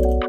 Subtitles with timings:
[0.00, 0.22] What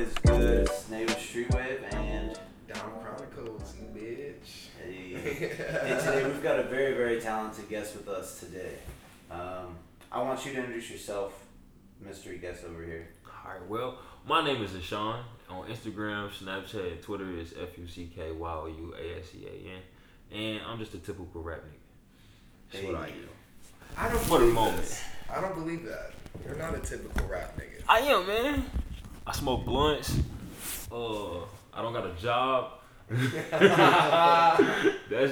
[0.00, 0.66] is good?
[0.66, 2.36] It's Nate with Streetwave and
[2.66, 4.70] Down Chronicles, bitch.
[4.82, 8.78] hey, hey, today we've got a very, very talented guest with us today.
[9.30, 9.76] Um,
[10.10, 11.44] I want you to introduce yourself,
[12.04, 13.10] mystery guest over here.
[13.48, 15.20] Alright, well, my name is Ashawn.
[15.48, 19.28] On Instagram, Snapchat, and Twitter is F U C K Y O U A S
[19.34, 20.38] E A N.
[20.38, 22.70] And I'm just a typical rap nigga.
[22.70, 23.12] That's what I Hey.
[23.12, 23.28] do.
[23.96, 24.76] I don't For the moment.
[24.76, 25.02] this.
[25.34, 26.12] I don't believe that.
[26.44, 27.82] You're not a typical rap nigga.
[27.88, 28.70] I am, man.
[29.26, 30.18] I smoke blunts.
[30.92, 31.38] Uh,
[31.72, 32.72] I don't got a job.
[33.08, 33.32] That's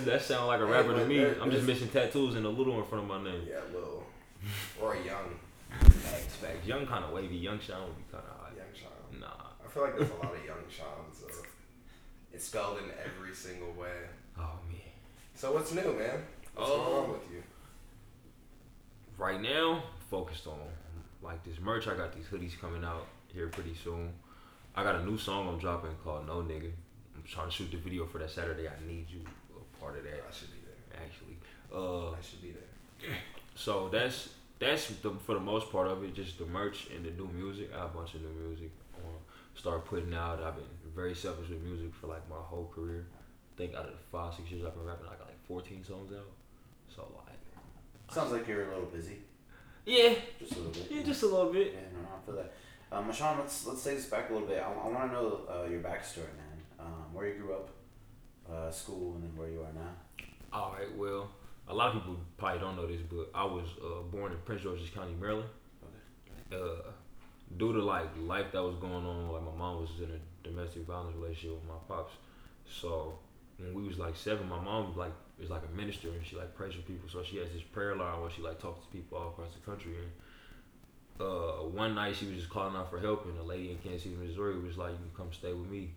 [0.05, 1.23] that sound like a rapper to me.
[1.23, 3.43] I'm just missing tattoos and a little in front of my name.
[3.47, 4.07] Yeah, a little.
[4.81, 5.39] Or a Young.
[6.37, 6.67] Facts.
[6.67, 7.37] Young kind of wavy.
[7.37, 8.53] Young Sean would be kind of hot.
[8.57, 9.21] Young Sean.
[9.21, 9.27] Nah.
[9.65, 11.19] I feel like there's a lot of Young Seans.
[11.35, 11.43] So
[12.33, 14.07] it's spelled in every single way.
[14.39, 14.81] Oh man.
[15.35, 16.23] So what's new, man?
[16.55, 16.77] What's Oh.
[16.85, 17.43] going on with you?
[19.19, 20.59] right now focused on
[21.23, 21.89] like this merch.
[21.89, 24.13] I got these hoodies coming out here pretty soon.
[24.75, 26.71] I got a new song I'm dropping called No Nigga.
[27.15, 28.69] I'm trying to shoot the video for that Saturday.
[28.69, 29.21] I need you
[29.57, 31.03] a part of that I should be there.
[31.03, 31.39] actually.
[31.75, 33.17] Uh, I should be there.
[33.55, 36.15] so that's that's the, for the most part of it.
[36.15, 37.71] Just the merch and the new music.
[37.75, 38.71] I have a bunch of new music.
[38.95, 39.19] I want
[39.55, 40.43] to start putting out.
[40.43, 43.07] I've been very selfish with music for like my whole career.
[43.13, 45.85] I think out of the five six years I've been rapping, I got like 14
[45.85, 46.27] songs out.
[46.95, 49.19] So like, Sounds like you're a little busy.
[49.85, 50.87] yeah, Just a little bit.
[50.91, 51.73] yeah, just a little bit.
[51.75, 52.53] Yeah, no, I feel that.
[52.93, 54.63] Um, Mashawn, let's let's take this back a little bit.
[54.63, 56.57] I, I want to know uh, your backstory, man.
[56.79, 57.71] Um, where you grew up,
[58.51, 59.91] uh, school, and then where you are now.
[60.53, 61.31] All right, well,
[61.69, 64.63] a lot of people probably don't know this, but I was uh, born in Prince
[64.63, 65.49] George's County, Maryland.
[66.53, 66.91] Uh,
[67.57, 70.87] due to like life that was going on, like my mom was in a domestic
[70.87, 72.13] violence relationship with my pops.
[72.69, 73.19] So
[73.59, 76.55] when we was like seven, my mom like is like a minister and she like
[76.55, 77.09] prays for people.
[77.09, 79.61] So she has this prayer line where she like talks to people all across the
[79.69, 79.95] country.
[79.97, 83.79] And uh, one night she was just calling out for help, and a lady in
[83.79, 85.91] Kansas City, Missouri was like, "You can come stay with me."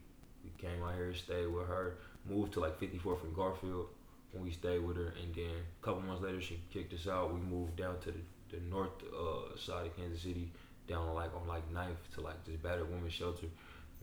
[0.44, 3.88] We came out here, stayed with her, moved to like 54th and Garfield
[4.34, 5.52] we stayed with her, and then
[5.82, 7.34] a couple months later she kicked us out.
[7.34, 8.20] We moved down to the,
[8.56, 10.52] the north uh, side of Kansas City,
[10.88, 13.48] down like on like Knife to like this battered women's shelter,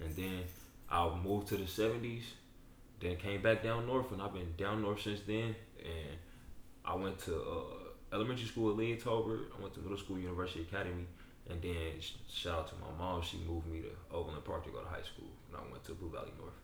[0.03, 0.43] and then
[0.89, 2.23] I moved to the 70s,
[3.01, 5.55] then came back down north, and I've been down north since then.
[5.79, 6.19] And
[6.85, 9.47] I went to uh, elementary school at Lee Tolbert.
[9.57, 11.07] I went to middle school, University Academy,
[11.51, 12.01] and then
[12.33, 13.23] shout out to my mom.
[13.23, 15.95] She moved me to Overland Park to go to high school, and I went to
[15.95, 16.55] Blue Valley North.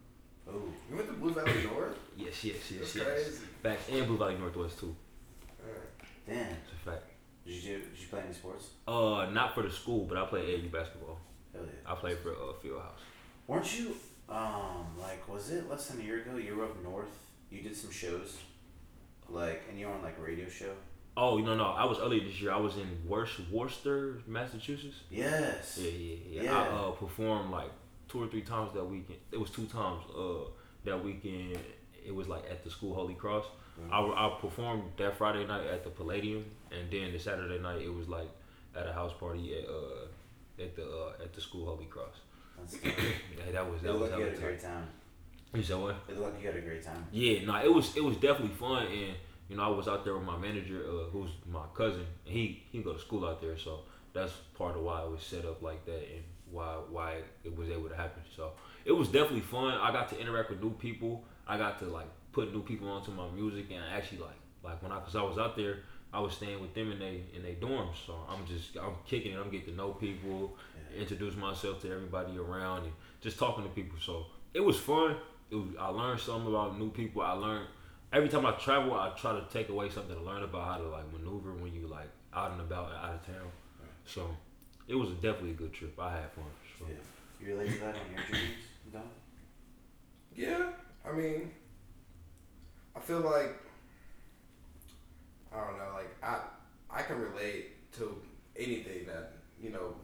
[0.48, 1.98] Oh, You went to Blue Valley North?
[2.16, 3.06] Yes, yes, yes, That's yes.
[3.06, 3.38] crazy.
[3.62, 4.94] Facts and Blue Valley Northwest too.
[5.64, 5.88] Alright.
[6.26, 6.36] damn.
[6.62, 7.04] It's a fact.
[7.46, 7.78] Did you do?
[7.78, 8.66] Did you play any sports?
[8.86, 11.18] Uh, not for the school, but I played AAU basketball.
[11.52, 11.90] Hell yeah.
[11.90, 13.00] I played for uh, Fieldhouse.
[13.46, 13.96] Weren't you
[14.28, 16.36] um like was it less than a year ago?
[16.36, 17.18] You were up north.
[17.50, 18.38] You did some shows,
[19.28, 20.72] like, and you were on like a radio show.
[21.16, 22.52] Oh no no, I was earlier this year.
[22.52, 25.00] I was in Worcester, Worcester, Massachusetts.
[25.10, 25.78] Yes.
[25.82, 26.42] Yeah yeah yeah.
[26.44, 26.56] Yeah.
[26.58, 27.70] I uh, performed like
[28.12, 29.18] two or three times that weekend.
[29.32, 30.02] It was two times.
[30.16, 30.50] Uh,
[30.84, 31.58] that weekend
[32.04, 33.46] it was like at the school Holy Cross.
[33.90, 37.92] I, I performed that Friday night at the Palladium, and then the Saturday night it
[37.92, 38.28] was like
[38.76, 42.16] at a house party at uh at the uh, at the school Holy Cross.
[42.58, 42.74] That's.
[42.84, 44.86] Yeah, that was It that was you had a great time.
[45.54, 45.96] You said what?
[46.08, 47.04] It looked like you had a great time.
[47.12, 49.14] Yeah, no, it was it was definitely fun, and
[49.48, 52.06] you know I was out there with my manager, uh, who's my cousin.
[52.26, 53.80] And he he go to school out there, so
[54.12, 57.68] that's part of why it was set up like that, and why why it was
[57.70, 58.22] able to happen.
[58.36, 58.52] So
[58.84, 59.74] it was definitely fun.
[59.74, 61.24] I got to interact with new people.
[61.46, 64.92] I got to like put new people onto my music, and actually like like when
[64.92, 65.78] I cause I was out there,
[66.12, 67.94] I was staying with them in they in they dorms.
[68.06, 69.38] So I'm just I'm kicking it.
[69.38, 70.56] I'm getting to know people,
[70.96, 73.98] introduce myself to everybody around, and just talking to people.
[74.00, 75.16] So it was fun.
[75.50, 77.22] It was, I learned something about new people.
[77.22, 77.66] I learned
[78.12, 80.88] every time I travel, I try to take away something to learn about how to
[80.88, 83.50] like maneuver when you like out and about and out of town.
[84.06, 84.28] So
[84.88, 85.98] it was definitely a good trip.
[85.98, 86.88] I had fun for sure.
[86.88, 87.46] Yeah.
[87.46, 88.56] You relate to that on your journeys,
[88.92, 89.02] Don?
[90.34, 90.70] Yeah,
[91.08, 91.50] I mean,
[92.96, 93.56] I feel like
[95.52, 96.40] I don't know, like I
[96.90, 98.16] I can relate to
[98.56, 99.94] anything that you know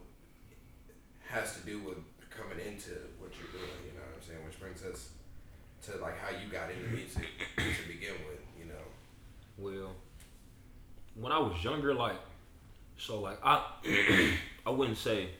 [1.28, 1.98] has to do with
[2.30, 3.70] coming into what you're doing.
[3.86, 4.44] You know what I'm saying?
[4.44, 5.10] Which brings us
[5.82, 8.40] to like how you got into music to begin with.
[8.58, 8.84] You know,
[9.56, 9.92] Well,
[11.14, 12.16] when I was younger, like,
[12.98, 13.64] so like I,
[14.66, 15.30] I wouldn't say,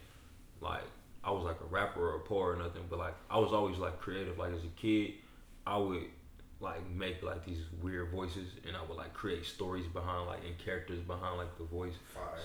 [0.61, 0.85] like,
[1.23, 3.79] I was like a rapper or a poet or nothing, but like I was always
[3.79, 4.39] like creative.
[4.39, 5.15] Like as a kid,
[5.67, 6.05] I would
[6.61, 10.57] like make like these weird voices, and I would like create stories behind like and
[10.59, 11.95] characters behind like the voice.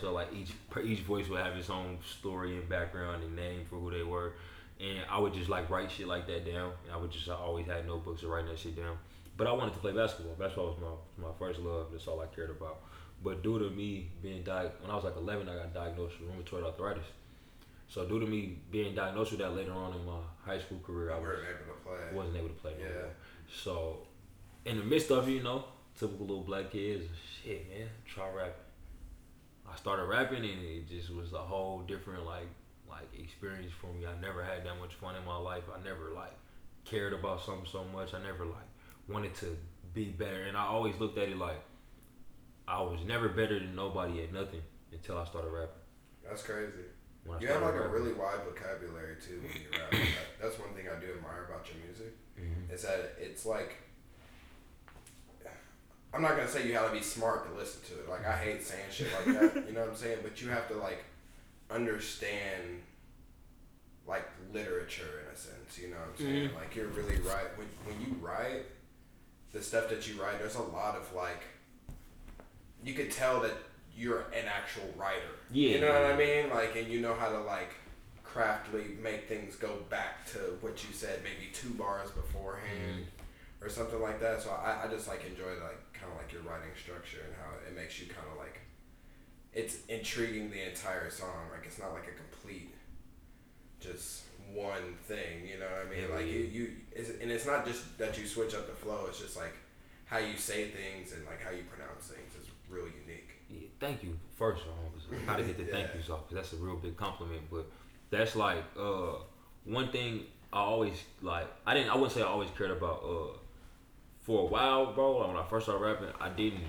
[0.02, 0.52] So like each
[0.84, 4.34] each voice would have its own story and background and name for who they were,
[4.80, 6.74] and I would just like write shit like that down.
[6.86, 8.98] And I would just I always had notebooks of writing that shit down.
[9.36, 10.36] But I wanted to play basketball.
[10.36, 10.78] Basketball was
[11.20, 11.88] my my first love.
[11.92, 12.80] That's all I cared about.
[13.24, 16.30] But due to me being diagnosed when I was like 11, I got diagnosed with
[16.30, 17.06] rheumatoid arthritis.
[17.88, 21.12] So due to me being diagnosed with that later on in my high school career,
[21.12, 22.16] I I was, weren't able to play.
[22.18, 22.74] wasn't able to play.
[22.80, 22.86] Yeah.
[22.88, 23.10] more.
[23.64, 24.00] So
[24.66, 25.66] in the midst of it, you know,
[25.98, 27.06] typical little black kids,
[27.44, 28.54] shit, man, try rapping.
[29.72, 32.48] I started rapping and it just was a whole different like
[32.90, 34.06] like experience for me.
[34.06, 35.64] I never had that much fun in my life.
[35.74, 36.34] I never like
[36.86, 38.14] cared about something so much.
[38.14, 38.70] I never like
[39.08, 39.56] wanted to
[39.94, 40.44] be better.
[40.44, 41.62] And I always looked at it like
[42.68, 44.62] I was never better than nobody at nothing
[44.92, 45.76] until I started rapping.
[46.28, 46.72] That's crazy.
[47.26, 50.10] When You have like a really wide vocabulary too when you rap.
[50.42, 52.14] That's one thing I do admire about your music.
[52.38, 52.72] Mhm.
[52.74, 53.78] Is that it's like
[56.14, 58.10] I'm not gonna say you have to be smart to listen to it.
[58.10, 59.68] Like I hate saying shit like that.
[59.68, 60.20] You know what I'm saying?
[60.22, 61.04] But you have to like
[61.72, 62.84] understand
[64.06, 65.80] like literature in a sense.
[65.80, 66.50] You know what I'm saying?
[66.50, 66.56] Mhm.
[66.56, 68.66] Like you're really right when when you write
[69.54, 70.40] the stuff that you write.
[70.40, 71.42] There's a lot of like
[72.84, 73.54] you could tell that
[73.96, 75.40] you're an actual writer.
[75.52, 75.70] Yeah.
[75.72, 76.50] You know what I mean?
[76.50, 77.74] Like, and you know how to like
[78.24, 83.66] craftily make things go back to what you said maybe two bars beforehand mm-hmm.
[83.66, 84.42] or something like that.
[84.42, 87.52] So I, I just like enjoy like kind of like your writing structure and how
[87.68, 88.60] it makes you kind of like
[89.54, 91.52] it's intriguing the entire song.
[91.52, 92.74] Like it's not like a complete
[93.80, 95.46] just one thing.
[95.46, 96.10] You know what I mean?
[96.10, 96.40] Like yeah.
[96.40, 99.06] you, you it's, and it's not just that you switch up the flow.
[99.10, 99.54] It's just like
[100.06, 102.33] how you say things and like how you pronounce things
[102.74, 103.30] is really unique.
[103.50, 104.18] Yeah, thank you.
[104.36, 107.44] First off, I gotta get the thank yous off because that's a real big compliment.
[107.52, 107.66] But
[108.10, 109.16] that's like uh,
[109.66, 111.48] one thing I always like.
[111.66, 111.90] I didn't.
[111.90, 113.04] I wouldn't say I always cared about.
[113.04, 113.38] Uh,
[114.22, 116.64] for a while, bro, like when I first started rapping, I didn't.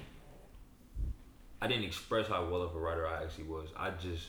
[1.63, 3.69] I didn't express how well of a writer I actually was.
[3.77, 4.29] I just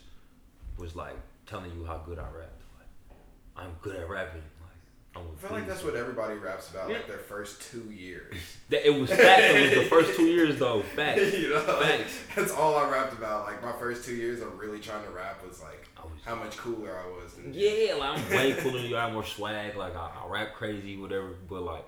[0.78, 2.62] was like telling you how good I rapped.
[2.78, 3.18] Like
[3.57, 4.44] I'm good at rapping.
[5.15, 5.29] Like I'm.
[5.31, 6.97] a I feel like that's what everybody raps about, Yeah.
[6.97, 8.33] like their first two years.
[8.69, 9.21] That, it was facts.
[9.44, 10.81] it was the first two years though.
[10.95, 11.38] Facts.
[11.38, 13.45] you know, like, that's all I rapped about.
[13.45, 16.57] Like my first two years of really trying to rap was like was how much
[16.57, 17.33] cooler I was.
[17.35, 18.97] Than Yeah, like I'm way cooler than you.
[18.97, 19.75] I have more swag.
[19.75, 21.29] Like I, I rap crazy, whatever.
[21.47, 21.85] But like,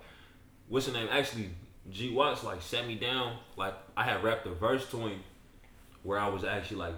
[0.68, 1.08] what's the name?
[1.10, 1.50] Actually,
[1.90, 3.36] G Watts like sat me down.
[3.56, 5.20] Like I had rapped a verse to him,
[6.04, 6.94] where I was actually like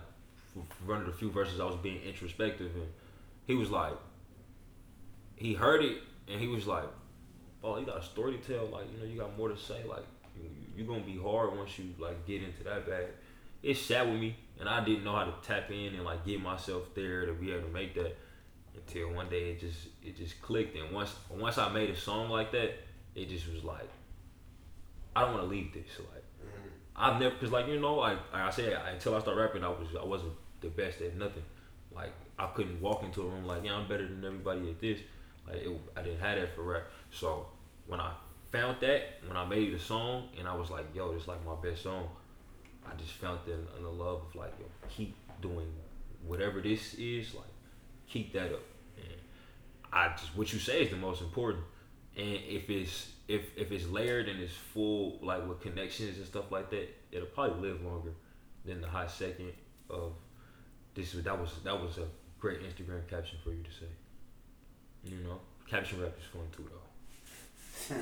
[0.87, 1.59] running a few verses.
[1.61, 2.89] I was being introspective, and
[3.47, 3.95] he was like,
[5.37, 5.99] he heard it,
[6.29, 6.89] and he was like,
[7.63, 8.67] "Oh, you got a story to tell.
[8.67, 9.83] Like you know, you got more to say.
[9.89, 10.05] Like
[10.37, 13.07] you, you gonna be hard once you like get into that bag."
[13.63, 16.41] It sat with me, and I didn't know how to tap in and like get
[16.41, 18.17] myself there to be able to make that
[18.75, 22.31] until one day it just it just clicked and once once I made a song
[22.31, 22.73] like that
[23.15, 23.89] it just was like
[25.15, 26.71] I don't want to leave this like Mhm.
[26.97, 29.65] I've never because like you know like, like I said I, until I started rapping
[29.65, 31.43] I was I wasn't the best at nothing
[31.95, 35.01] like I couldn't walk into a room like yeah I'm better than everybody at this
[35.51, 37.47] like it, I didn't have that for rap so
[37.87, 38.13] when I
[38.51, 41.45] found that when I made the song and I was like yo this is like
[41.45, 42.09] my best song
[42.87, 45.73] I just found the, the love of like yo keep doing
[46.27, 47.45] whatever this is like
[48.11, 48.63] keep that up.
[48.97, 49.21] And
[49.93, 51.65] I just what you say is the most important.
[52.17, 56.51] And if it's if if it's layered and it's full like with connections and stuff
[56.51, 58.13] like that, it'll probably live longer
[58.65, 59.53] than the hot second
[59.89, 60.13] of
[60.95, 61.13] this.
[61.13, 62.07] That was that was a
[62.39, 63.87] great Instagram caption for you to say.
[65.05, 67.97] You know, caption rap is fun too though.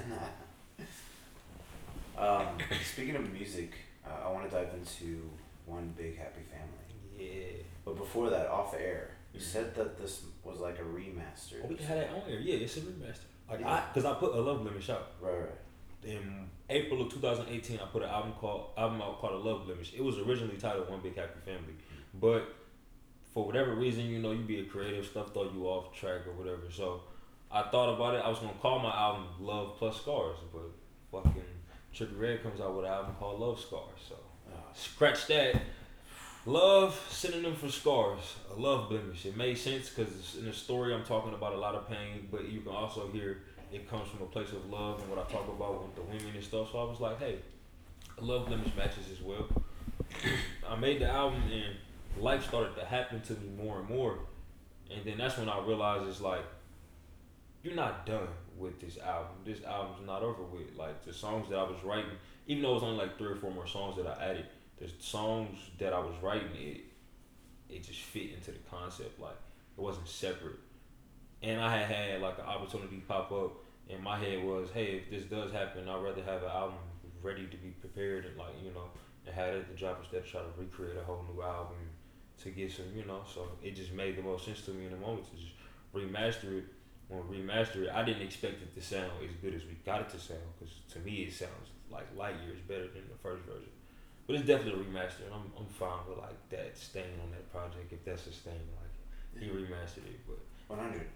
[2.18, 2.46] um,
[2.84, 3.72] speaking of music,
[4.06, 5.30] uh, I want to dive into
[5.66, 6.86] one big happy family.
[7.18, 7.62] Yeah.
[7.84, 9.44] But before that, off air, you Mhm.
[9.44, 11.60] said that this was like a remaster.
[11.62, 12.40] Oh, we can it on here.
[12.40, 13.24] Yeah, it's a remaster.
[13.48, 13.72] Like Yeah.
[13.72, 15.12] I, cause I put a love blemish out.
[15.20, 15.48] Right, right.
[16.04, 19.92] in April of 2018, I put an album called album out called A Love Blemish.
[19.94, 21.74] It was originally titled One Big Happy Family,
[22.14, 22.54] but
[23.34, 26.32] for whatever reason, you know, you be a creative stuff throw you off track or
[26.32, 26.70] whatever.
[26.70, 27.02] So
[27.50, 28.22] I thought about it.
[28.24, 30.70] I was gonna call my album Love Plus Scars, but
[31.10, 31.42] fucking
[31.94, 34.00] Trippie Redd comes out with an album called Love Scars.
[34.08, 34.16] So
[34.50, 35.60] Oh, scratch that.
[36.46, 39.26] Love synonym for scars, a love blemish.
[39.26, 42.48] It made sense because in the story I'm talking about a lot of pain, but
[42.48, 45.46] you can also hear it comes from a place of love and what I talk
[45.46, 46.72] about with the women and stuff.
[46.72, 47.38] So I was like, hey,
[48.16, 49.46] a love blemish matches as well.
[50.68, 51.76] I made the album and
[52.18, 54.18] life started to happen to me more and more,
[54.90, 56.44] and then that's when I realized it's like
[57.62, 59.36] you're not done with this album.
[59.44, 60.76] This album's not over with.
[60.76, 62.10] Like the songs that I was writing,
[62.46, 64.46] even though it was only like three or four more songs that I added,
[64.78, 66.80] the songs that I was writing, it
[67.68, 69.20] it just fit into the concept.
[69.20, 69.36] Like
[69.76, 70.58] it wasn't separate.
[71.42, 73.52] And I had had like an opportunity pop up
[73.88, 76.76] in my head was, hey, if this does happen, I'd rather have an album
[77.22, 78.88] ready to be prepared and like you know,
[79.26, 81.76] and have it to drop instead of try to recreate a whole new album
[82.42, 83.22] to get some, you know.
[83.32, 85.52] So it just made the most sense to me in the moment to just
[85.94, 86.64] remaster it.
[87.08, 90.10] When remaster it, I didn't expect it to sound as good as we got it
[90.10, 93.70] to sound because to me it sounds like light years better than the first version.
[94.26, 97.50] But it's definitely a remaster, and I'm, I'm fine with like that staying on that
[97.50, 98.60] project if that's a stain.
[98.76, 101.06] Like he remastered it, but 100.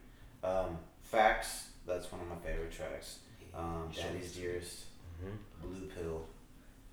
[0.42, 3.18] Um, Facts, that's one of my favorite tracks.
[3.54, 3.90] Um.
[3.94, 4.84] Daddy's Dearest,
[5.20, 6.24] hmm Blue Pill.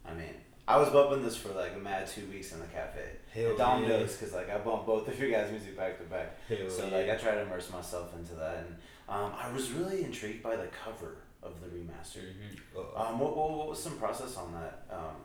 [0.05, 0.36] I mean,
[0.70, 3.04] I was bumping this for like a mad two weeks in the cafe.
[3.34, 3.98] hell Dom yeah.
[3.98, 6.38] because like I bump both of your guys' music back to back.
[6.48, 6.98] Hell So yeah.
[6.98, 8.76] like I try to immerse myself into that, and
[9.10, 12.22] um, I was really intrigued by the cover of the remaster.
[12.22, 12.60] Mhm.
[12.78, 14.86] Uh, Um, what, what, what was some process on that?
[14.92, 15.16] Um,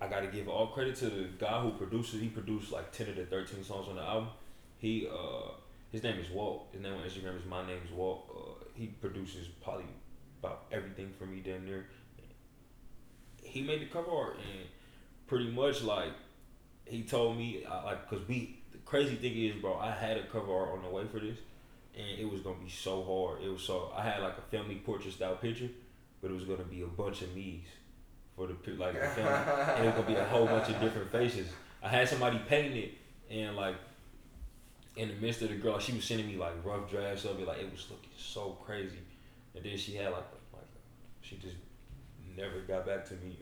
[0.00, 2.20] I got to give all credit to the guy who produced it.
[2.20, 4.28] He produced like ten of the thirteen songs on the album.
[4.78, 5.50] He uh,
[5.90, 6.68] his name is Walt.
[6.72, 8.24] His name on Instagram is my name is Walt.
[8.34, 9.84] Uh, he produces probably
[10.42, 11.84] about everything for me damn near.
[13.52, 14.66] He made the cover art and
[15.26, 16.12] pretty much like
[16.86, 20.24] he told me I, like because we the crazy thing is bro I had a
[20.24, 21.38] cover art on the way for this
[21.94, 23.42] and it was gonna be so hard.
[23.44, 25.68] It was so I had like a family portrait style picture,
[26.20, 27.66] but it was gonna be a bunch of me's
[28.36, 31.12] for the like the family and it was gonna be a whole bunch of different
[31.12, 31.48] faces.
[31.82, 32.92] I had somebody paint it,
[33.30, 33.76] and like
[34.96, 37.46] in the midst of the girl, she was sending me like rough drafts of it.
[37.46, 38.98] Like it was looking so crazy,
[39.54, 40.62] and then she had like like
[41.20, 41.56] she just
[42.36, 43.38] never got back to me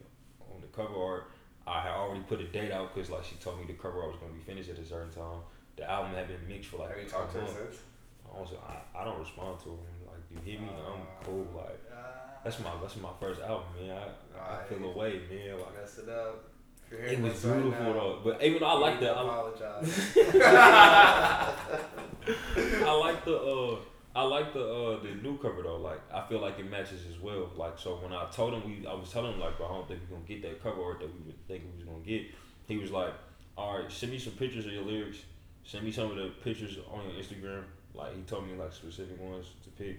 [0.52, 1.30] on the cover art.
[1.66, 4.12] I had already put a date out because like she told me the cover art
[4.12, 5.40] was gonna be finished at a certain time.
[5.76, 7.78] The album had been mixed for like Have you talked to her since?
[8.32, 9.78] Also, I, I don't respond to them.
[10.06, 11.46] Like you hit me, I'm Uh, cool.
[11.56, 11.80] Like
[12.44, 13.98] that's my that's my first album, man.
[14.38, 15.58] I, I feel away, man.
[15.58, 16.44] Like Mess it up.
[16.90, 18.18] It was right beautiful now, though.
[18.24, 20.16] But even though I like that, I, Apologize.
[22.86, 23.76] I like the uh
[24.14, 25.76] I like the uh the new cover though.
[25.76, 27.50] Like I feel like it matches as well.
[27.56, 29.88] Like so when I told him we I was telling him like bro I don't
[29.88, 32.22] think we're gonna get that cover art that we were thinking we was gonna get.
[32.66, 33.12] He was like,
[33.56, 35.18] Alright, send me some pictures of your lyrics.
[35.64, 37.62] Send me some of the pictures on your Instagram.
[37.94, 39.98] Like he told me like specific ones to pick.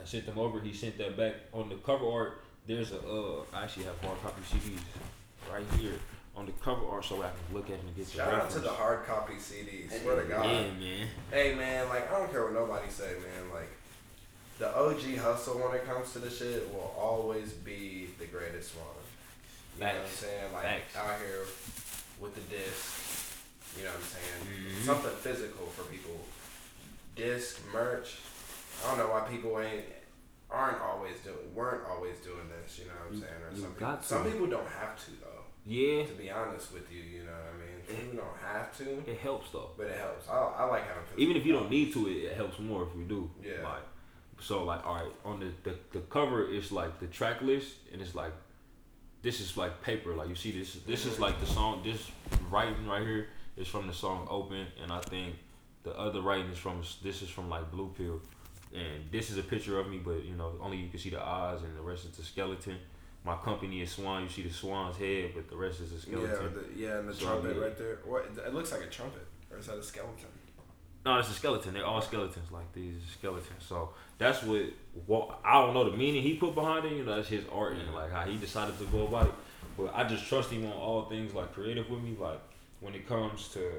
[0.00, 1.34] I sent them over, he sent that back.
[1.52, 4.80] On the cover art, there's a uh I actually have hard copy CDs
[5.52, 5.94] right here
[6.36, 8.32] on the cover art so I can look at them and get the Shout out
[8.34, 8.54] reference.
[8.54, 10.02] to the hard copy CDs.
[10.02, 10.44] Swear to God.
[10.46, 11.06] Yeah, man.
[11.30, 13.50] Hey man, like I don't care what nobody say, man.
[13.52, 13.70] Like
[14.58, 18.86] the OG hustle when it comes to the shit will always be the greatest one.
[19.78, 20.52] You know what I'm saying?
[20.52, 20.96] Like Facts.
[20.96, 21.44] out here
[22.20, 23.02] with the disc.
[23.78, 24.72] You know what I'm saying?
[24.80, 24.84] Mhm.
[24.86, 26.18] Something physical for people.
[27.14, 28.16] Disc, merch.
[28.84, 29.84] I don't know why people ain't
[30.50, 33.42] aren't always doing weren't always doing this, you know what I'm You- saying?
[33.42, 35.44] Or you some got people, some people don't have to though.
[35.66, 38.00] Yeah, To be honest with you, you know what I mean?
[38.10, 39.70] People don't have to, it helps though.
[39.76, 40.28] but it helps.
[40.28, 42.96] I, I like having Even if you don't need to, it, it helps more if
[42.96, 43.30] you do.
[43.42, 43.62] Yeah.
[43.64, 43.82] Like,
[44.40, 48.00] so like, all right, on the, the the cover is like the track list, and
[48.02, 48.32] it's like,
[49.22, 50.14] this is like paper.
[50.14, 50.74] Like you see this.
[50.86, 51.82] This is like the song.
[51.82, 52.10] This
[52.50, 55.34] writing right here is from the song Open, and I think
[55.84, 58.20] the other writing is from this is from like Blue Pill,
[58.74, 61.20] and this is a picture of me, but you know only you can see the
[61.22, 62.76] eyes, and the rest is the skeleton.
[63.26, 64.22] My company is Swan.
[64.22, 66.30] You see the swan's head, but the rest is a skeleton.
[66.30, 67.62] Yeah, the, yeah, and the So, trumpet yeah.
[67.62, 67.98] right there.
[68.04, 68.24] What?
[68.46, 70.28] It looks like a trumpet, or is that a skeleton?
[71.04, 71.74] No, it's a skeleton.
[71.74, 72.52] They're all skeletons.
[72.52, 73.64] Like these skeletons.
[73.64, 74.62] So that's what,
[75.06, 76.92] what I don't know the meaning he put behind it.
[76.92, 79.34] You know, that's his art and like how he decided to go about it.
[79.76, 82.16] But I just trust him on all things like creative with me.
[82.18, 82.40] Like
[82.80, 83.72] when it comes to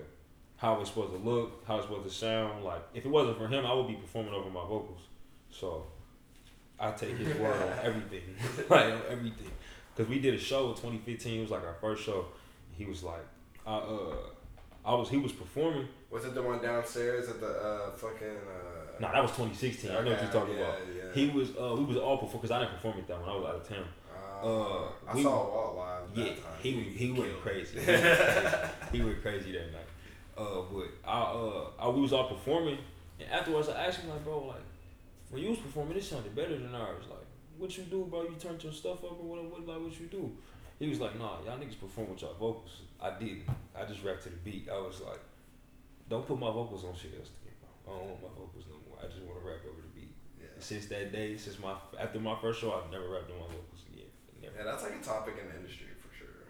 [0.57, 2.63] how it's supposed to look, how it's supposed to sound.
[2.65, 5.01] Like if it wasn't for him, I would be performing over my vocals.
[5.51, 5.85] So
[6.79, 8.21] I take his word on everything,
[8.69, 9.51] like on everything.
[9.95, 11.39] Cause we did a show in 2015.
[11.39, 12.25] It was like our first show.
[12.77, 13.25] He was like,
[13.65, 14.15] I uh,
[14.85, 15.87] I was he was performing.
[16.11, 18.27] Was it the one downstairs at the uh, fucking?
[18.27, 19.91] Uh, Nah, that was 2016.
[19.91, 20.79] I know what you're talking yeah, about.
[20.95, 21.13] Yeah.
[21.13, 23.29] He was uh we was all perform because I didn't perform at that one.
[23.29, 23.85] I was out of town.
[24.41, 25.75] Uh, uh, I we- saw Walt
[26.15, 26.25] live.
[26.27, 27.77] Yeah, he, he went crazy.
[27.79, 28.71] He went crazy.
[28.91, 29.87] he went crazy that night.
[30.37, 32.77] Uh, but I uh I, we was all performing,
[33.19, 34.61] and afterwards I asked him like, bro, like
[35.29, 37.05] when you was performing, it sounded better than ours.
[37.09, 37.25] Like,
[37.57, 38.23] what you do, bro?
[38.23, 39.43] You turned your stuff up or what?
[39.45, 40.31] What like what you do?
[40.79, 42.81] He was like, nah, y'all niggas perform with y'all vocals.
[43.01, 43.43] I didn't.
[43.75, 44.69] I just rapped to the beat.
[44.71, 45.19] I was like,
[46.09, 47.95] don't put my vocals on shit else again, bro.
[47.95, 48.97] I don't want my vocals no more.
[49.01, 50.13] I just want to rap over the beat.
[50.39, 50.53] Yeah.
[50.59, 53.83] Since that day, since my after my first show, I've never rapped on my vocals
[53.91, 54.05] again.
[54.41, 54.53] Never.
[54.55, 56.45] yeah, that's like a topic in the industry for sure.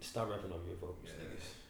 [0.00, 1.20] Stop rapping over your vocals, Yeah.
[1.28, 1.63] niggas.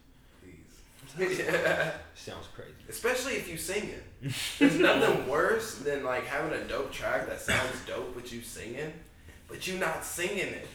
[1.19, 1.93] Yeah.
[2.15, 2.71] Sounds crazy.
[2.89, 4.33] Especially if you sing it.
[4.59, 8.93] There's nothing worse than like having a dope track that sounds dope with you singing,
[9.49, 10.67] but you not singing it.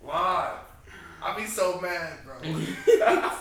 [0.00, 0.58] Why?
[1.22, 2.36] I'd be so mad, bro.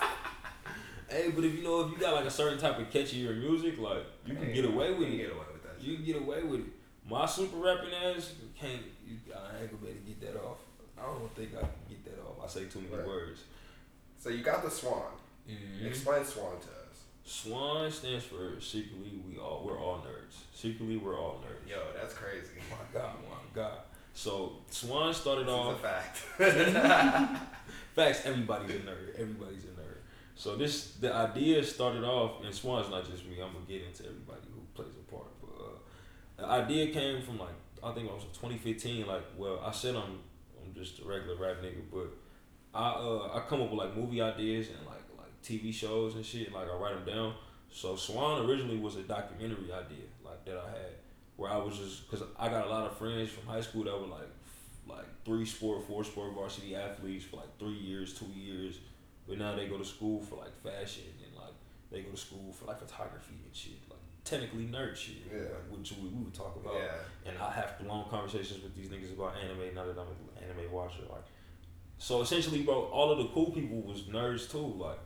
[1.09, 3.37] Hey, but if you know if you got like a certain type of catchy catchier
[3.39, 5.17] music, like you can get away with You it.
[5.19, 5.81] get away with that.
[5.81, 6.65] You can get away with it.
[7.09, 8.81] My super rapping ass can't.
[9.07, 10.57] You, I ain't gonna be able to get that off.
[10.99, 12.43] I don't think I can get that off.
[12.43, 13.07] I say too many Right.
[13.07, 13.43] words.
[14.19, 15.03] So you got the Swan.
[15.49, 15.85] Mhm.
[15.87, 17.03] Explain Swan to us.
[17.23, 20.35] Swan stands for secretly we all we're all nerds.
[20.53, 21.69] Secretly we're all nerds.
[21.69, 22.53] Yo, that's crazy.
[22.69, 23.79] My God, my God.
[24.13, 25.79] So Swan started This is off.
[25.79, 26.17] a fact.
[27.95, 28.25] Facts.
[28.25, 29.15] Everybody's a nerd.
[29.17, 29.97] Everybody's a nerd.
[30.35, 33.41] So this the idea started off, and Swan's not just me.
[33.41, 35.27] I'm gonna get into everybody who plays a part.
[35.41, 35.77] But uh,
[36.37, 39.05] the idea came from like I think it was 2015.
[39.07, 40.19] Like, well, I said I'm
[40.61, 42.09] I'm just a regular rap nigga, but
[42.73, 45.01] I uh I come up with like movie ideas and like
[45.47, 46.51] TV shows and shit.
[46.51, 47.33] Like I write them down.
[47.71, 50.91] So Swan originally was a documentary idea like that I had
[51.35, 53.93] where I was just because I got a lot of friends from high school that
[53.99, 54.29] were like
[54.87, 58.79] like three sport, four sport varsity athletes for like three years, two years,
[59.27, 61.53] but now they go to school for like fashion and like
[61.91, 65.39] they go to school for like photography and shit, like technically nerd shit, Yeah.
[65.41, 66.75] like, which we, we would talk about.
[66.75, 67.29] yeah.
[67.29, 70.71] And I have long conversations with these niggas about anime now that I'm an anime
[70.71, 71.03] watcher.
[71.09, 71.23] Like,
[71.97, 74.59] so essentially, bro, all of the cool people was nerds too.
[74.77, 74.99] Like,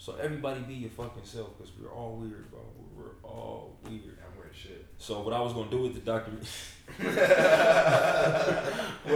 [0.00, 2.60] so everybody be your fucking self because we're all weird, bro.
[2.96, 4.16] We're all weird.
[4.26, 4.86] I'm weird shit.
[4.96, 6.42] So what I was gonna do with the document,
[6.96, 7.18] what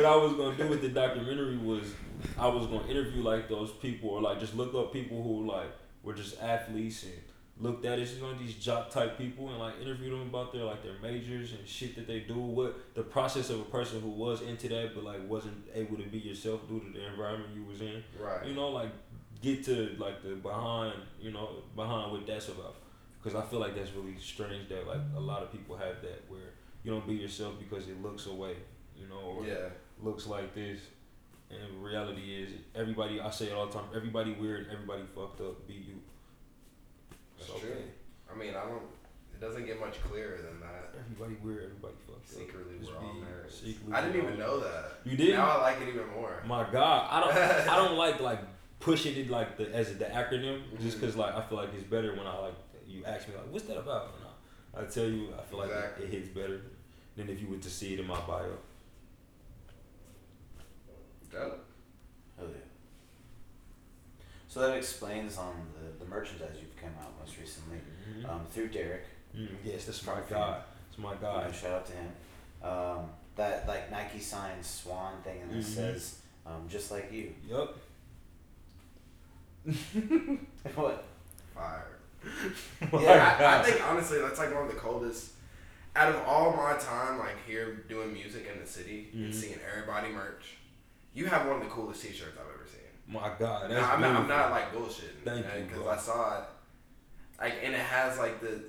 [0.05, 1.95] I was gonna do with the documentary was
[2.38, 5.73] I was gonna interview like those people or like just look up people who like
[6.03, 7.14] were just athletes and
[7.59, 10.64] looked at as you know these jock type people and like interview them about their
[10.64, 14.11] like their majors and shit that they do, what the process of a person who
[14.11, 17.64] was into that but like wasn't able to be yourself due to the environment you
[17.64, 18.05] was in.
[18.21, 18.47] Right.
[18.47, 18.91] You know, like
[19.44, 22.76] get to like the behind, you know, behind what that's about.
[23.22, 26.22] Because I feel like that's really strange that like a lot of people have that
[26.28, 26.50] where
[26.82, 28.54] you don't be yourself because it looks away,
[28.98, 29.68] you know, or Yeah.
[30.02, 30.80] looks like this.
[31.50, 33.20] And reality is everybody.
[33.20, 33.88] I say it all the time.
[33.94, 34.66] Everybody weird.
[34.72, 35.66] Everybody fucked up.
[35.68, 36.00] Be you.
[37.38, 37.70] That's true.
[37.70, 37.84] okay.
[38.32, 38.82] I mean, I don't.
[39.34, 40.94] It doesn't get much clearer than that.
[40.98, 41.64] Everybody weird.
[41.64, 42.26] Everybody fucked up.
[42.26, 43.52] Secretly, Just we're all nerds.
[43.52, 44.92] secretly I didn't even know that.
[45.04, 45.34] You did?
[45.34, 46.42] Now I like it even more.
[46.46, 47.68] My God, I don't.
[47.68, 48.40] I don't like like
[48.85, 52.11] pushing it like the as the acronym just because like I feel like it's better
[52.14, 52.55] when I like
[52.87, 54.25] you ask me like what's that about and
[54.76, 56.61] I, I tell you I feel like it, it hits better
[57.16, 58.53] than if you were to see it in my bio.
[61.33, 61.64] Dope.
[62.37, 62.57] Hell yeah.
[64.49, 67.79] So that explains on the, the merchandise you've come out most recently
[68.18, 68.29] Mhm.
[68.29, 69.05] um, through Derek.
[69.37, 70.61] Mm, yes, that's my guy.
[70.90, 71.47] It's my You guy.
[71.47, 72.12] know, shout out to him.
[72.62, 75.64] Um, that like Nike signed Swan thing and it Mhm.
[75.64, 77.35] says um, just like you.
[77.49, 77.77] Yup.
[80.74, 81.05] what?
[81.55, 81.87] Fire.
[82.92, 85.31] My Yeah, I, I think honestly that's like one of the coldest.
[85.96, 89.35] Out of all my time, like here doing music in the city and Mhm.
[89.35, 90.57] seeing everybody merch,
[91.14, 92.81] you have one of the coolest T-shirts I've ever seen.
[93.07, 93.70] My God.
[93.70, 95.22] No, I'm, not, I'm not like bullshitting.
[95.24, 95.87] Thank you, Because.
[95.87, 96.44] I saw it,
[97.40, 98.61] like, and it has like the,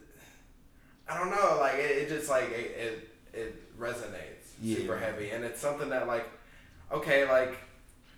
[1.10, 4.78] I don't know, like it, it just like it it, it resonates Yeah.
[4.78, 6.28] super heavy, and it's something that like,
[6.92, 7.58] okay, like.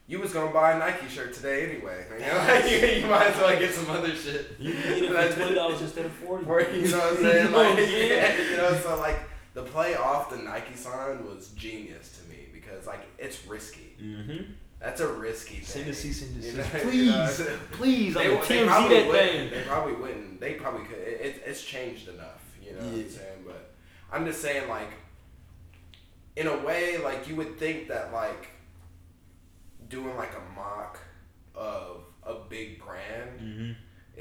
[0.10, 2.06] You was gonna buy a Nike shirt today anyway.
[2.14, 2.38] You, know?
[2.38, 4.56] Like, you, you might as well get some other shit.
[4.58, 6.46] You can get it for twenty dollars instead of forty.
[6.46, 7.52] For, you know what I'm saying?
[7.52, 9.20] Like, yeah, you know, so like
[9.54, 13.96] the play off the Nike sign was genius to me because like it's risky.
[14.02, 14.52] Mm-hmm.
[14.80, 15.66] That's a risky thing.
[15.66, 18.14] Send a cease and You know- please, you know, please.
[18.14, 19.32] they, I'm they probably that wouldn't.
[19.32, 19.50] thing.
[19.50, 20.40] They probably wouldn't.
[20.40, 21.00] They probably could.
[21.00, 22.44] It, it, it's changed enough.
[22.64, 23.44] You know what I'm saying?
[23.46, 23.72] But
[24.12, 24.92] I'm just saying, like,
[26.36, 28.50] in a way, like you would think that like
[29.90, 31.00] doing like a mock
[31.56, 33.72] of a big brand Mm-hmm.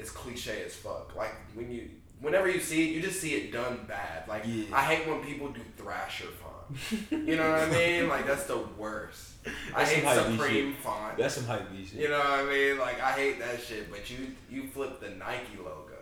[0.01, 1.15] is cliche as fuck.
[1.15, 1.89] Like when you,
[2.21, 4.27] whenever you see it, you just see it done bad.
[4.27, 4.65] Like Yeah.
[4.73, 7.11] I hate when people do Thrasher font.
[7.11, 8.09] you know what I mean?
[8.09, 9.33] Like that's the worst.
[9.73, 11.17] I hate Supreme font.
[11.17, 11.93] That's some hype shit.
[12.01, 12.77] You know what I mean?
[12.77, 13.89] Like I hate that shit.
[13.89, 14.17] But you
[14.49, 15.93] you flip the Nike logo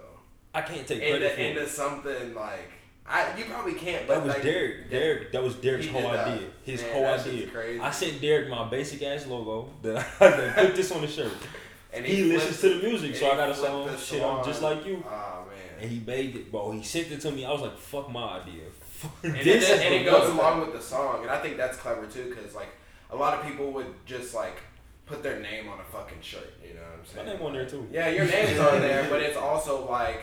[0.53, 2.71] I can't take into for into something like
[3.07, 3.37] I.
[3.37, 4.07] You probably can't.
[4.07, 4.89] But That was like, Derek.
[4.89, 5.31] Derek.
[5.31, 6.47] That was Derek's whole idea.
[6.63, 7.47] His Man, whole idea.
[7.47, 7.79] crazy.
[7.79, 11.31] I sent Derek my basic ass logo that I that put this on the shirt.
[11.93, 13.89] And He, flipped- listens to the music, so I got a song.
[13.97, 15.03] Shit, I'm just like you.
[15.07, 15.81] Oh man.
[15.81, 16.71] And he made it, bro.
[16.71, 17.45] He sent it to me.
[17.45, 18.63] I was like, "Fuck my idea."
[19.23, 21.77] And, this it, is and it goes along with the song, and I think that's
[21.77, 22.69] clever too, because like
[23.11, 24.57] a lot of people would just like
[25.05, 26.53] put their name on a fucking shirt.
[26.65, 27.25] You know what I'm saying?
[27.27, 27.87] My name on there too.
[27.91, 30.21] Yeah, your name's on there, but it's also like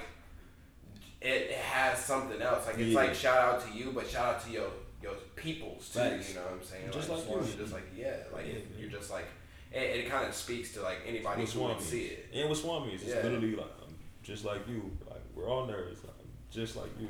[1.25, 2.67] it, it has something else.
[2.67, 3.01] Like it's Yeah.
[3.01, 4.69] like shout out to you, but shout out to your
[5.03, 5.99] your peoples too.
[5.99, 6.29] Facts.
[6.31, 6.91] You know what I'm saying?
[6.93, 7.35] Just like, like you.
[7.49, 8.99] you're just like yeah, like Yeah, you're man.
[8.99, 9.27] just like
[9.73, 12.27] it, it kind of speaks to like anybody With who would see it.
[12.35, 13.17] And with Swami, it's Yeah.
[13.23, 14.91] literally like I'm just like you.
[15.09, 16.03] Like we're all nerds.
[16.05, 17.09] Like, I'm just like you.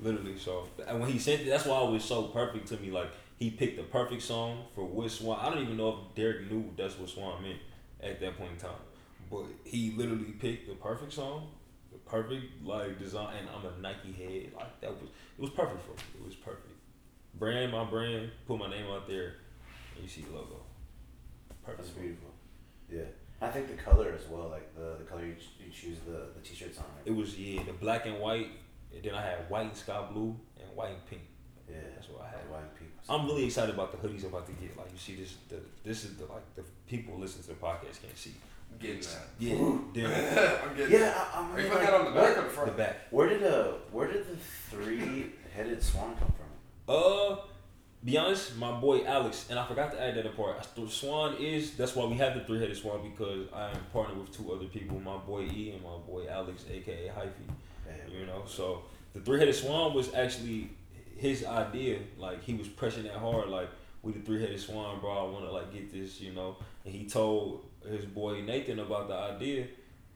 [0.00, 0.36] literally.
[0.38, 2.90] So and when he sent it, that's why it was so perfect to me.
[2.90, 5.38] Like he picked the perfect song for what Swan.
[5.40, 7.58] I don't even know if Derek knew that's what Swan meant
[8.00, 8.82] at that point in time.
[9.30, 11.63] But he literally picked the perfect song, the
[12.06, 13.34] perfect like design.
[13.38, 14.52] And I'm a Nike head.
[14.56, 16.02] Like that was it was perfect for me.
[16.20, 16.68] It was perfect.
[17.34, 19.34] brand, my brand, put my name out there,
[19.94, 20.60] and you see the logo.
[21.64, 21.78] Perfect.
[21.82, 22.30] That's beautiful.
[22.90, 23.02] Yeah.
[23.40, 26.28] I think the color as well, like the, the color you, ch- you choose the,
[26.34, 28.48] the t-shirts on It was yeah, the black and white,
[28.94, 31.22] and then I had white and sky blue and white and pink.
[31.68, 31.76] Yeah.
[31.94, 32.48] That's what I had.
[32.50, 32.90] White and pink.
[33.08, 34.76] I'm really excited about the hoodies I'm about to get.
[34.76, 38.00] Like you see this, the this is the like the people listening to the podcast
[38.02, 38.34] can't see.
[38.74, 39.28] I'm getting that.
[39.38, 39.54] Yeah,
[39.94, 41.30] then I'm getting Yeah, that.
[41.34, 42.70] I, I'm Are you like, that on the back or the front?
[42.72, 42.96] the back.
[43.10, 44.36] Where did uh where did the
[44.70, 46.94] three headed swan come from?
[46.94, 47.36] Uh,
[48.04, 50.62] be honest, my boy Alex, and I forgot to add that part.
[50.74, 54.18] The Swan is that's why we have the three headed swan because I am partnered
[54.18, 58.10] with two other people, my boy E and my boy Alex, aka Hyphy.
[58.12, 58.82] You know, so
[59.14, 60.68] the three headed swan was actually
[61.16, 61.98] his idea.
[62.18, 63.70] Like he was pressing that hard, like
[64.02, 65.10] we the three headed swan, bro.
[65.26, 66.56] I want to like get this, you know.
[66.84, 69.66] And he told his boy Nathan about the idea,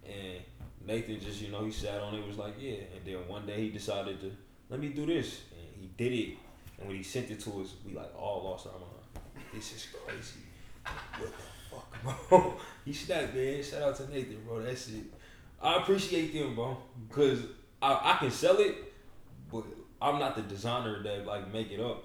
[0.04, 0.42] and
[0.86, 2.76] Nathan just, you know, he sat on it, was like, yeah.
[2.94, 4.32] And then one day he decided to
[4.68, 6.36] let me do this, and he did it.
[6.78, 9.44] And when he sent it to us, we like all lost our mind.
[9.52, 10.40] This is crazy.
[11.18, 12.54] What the fuck, bro?
[12.84, 13.62] he snapped, man.
[13.62, 14.62] Shout out to Nathan, bro.
[14.62, 15.04] That's it.
[15.60, 16.78] I appreciate them, bro,
[17.08, 17.40] because
[17.82, 18.76] I, I can sell it,
[19.50, 19.64] but
[20.00, 22.04] I'm not the designer that like make it up.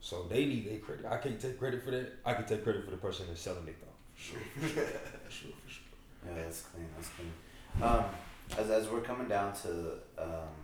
[0.00, 1.06] So they need their credit.
[1.06, 2.12] I can't take credit for that.
[2.24, 3.93] I can take credit for the person that's selling it though.
[4.16, 4.38] Sure.
[4.60, 4.84] For sure.
[4.84, 5.50] For sure.
[5.64, 5.82] For sure.
[6.26, 6.86] Yeah, that's clean.
[6.96, 7.32] That's clean.
[7.82, 8.04] Um,
[8.58, 9.68] as, as we're coming down to
[10.18, 10.54] um,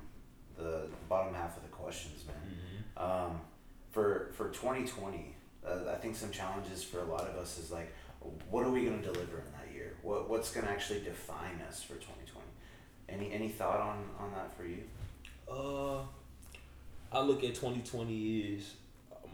[0.56, 2.36] the bottom half of the questions, man.
[2.36, 3.30] Mm-hmm.
[3.32, 3.40] Um,
[3.90, 5.34] for for 2020,
[5.66, 7.92] uh, I think some challenges for a lot of us is like,
[8.50, 9.94] what are we going to deliver in that year?
[10.02, 12.40] What what's going to actually define us for 2020?
[13.08, 14.82] Any any thought on on that for you?
[15.50, 16.02] Uh,
[17.12, 18.74] I look at 2020 is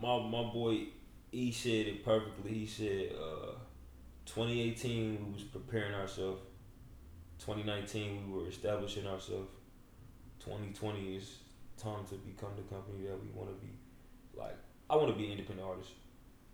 [0.01, 0.87] my my boy
[1.33, 2.53] E said it perfectly.
[2.53, 3.53] He said, uh,
[4.27, 6.43] 2018 we was preparing ourselves.
[7.39, 9.49] 2019 we were establishing ourselves.
[10.41, 11.39] 2020 is
[11.77, 13.73] time to become the company that we want to be.
[14.37, 14.57] Like
[14.91, 15.91] I want to be an independent artist.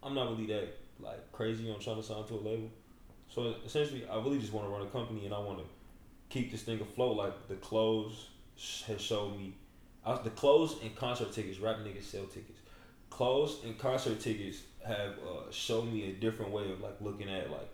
[0.02, 2.70] I'm not really that like crazy on trying to sign to a label.
[3.28, 5.64] So essentially, I really just want to run a company and I want to
[6.28, 7.16] keep this thing afloat.
[7.16, 8.28] Like the clothes
[8.87, 9.54] has showed me
[10.04, 12.58] I, the clothes and concert tickets, rap niggas sell tickets.
[13.12, 17.51] Clothes and concert tickets have uh, shown me a different way of like looking at
[17.51, 17.68] like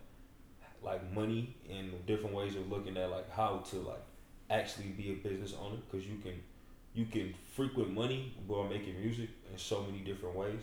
[0.83, 4.03] like money and different ways of looking at like how to like
[4.49, 6.33] actually be a business owner because you can
[6.93, 10.59] you can frequent money while making music in so many different ways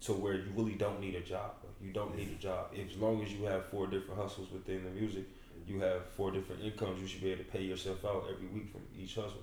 [0.00, 1.50] to where you really don't need a job.
[1.82, 2.68] You don't need a job.
[2.72, 5.24] If, as long as you have four different hustles within the music,
[5.66, 7.02] you have four different incomes.
[7.02, 9.42] You should be able to pay yourself out every week from each hustle.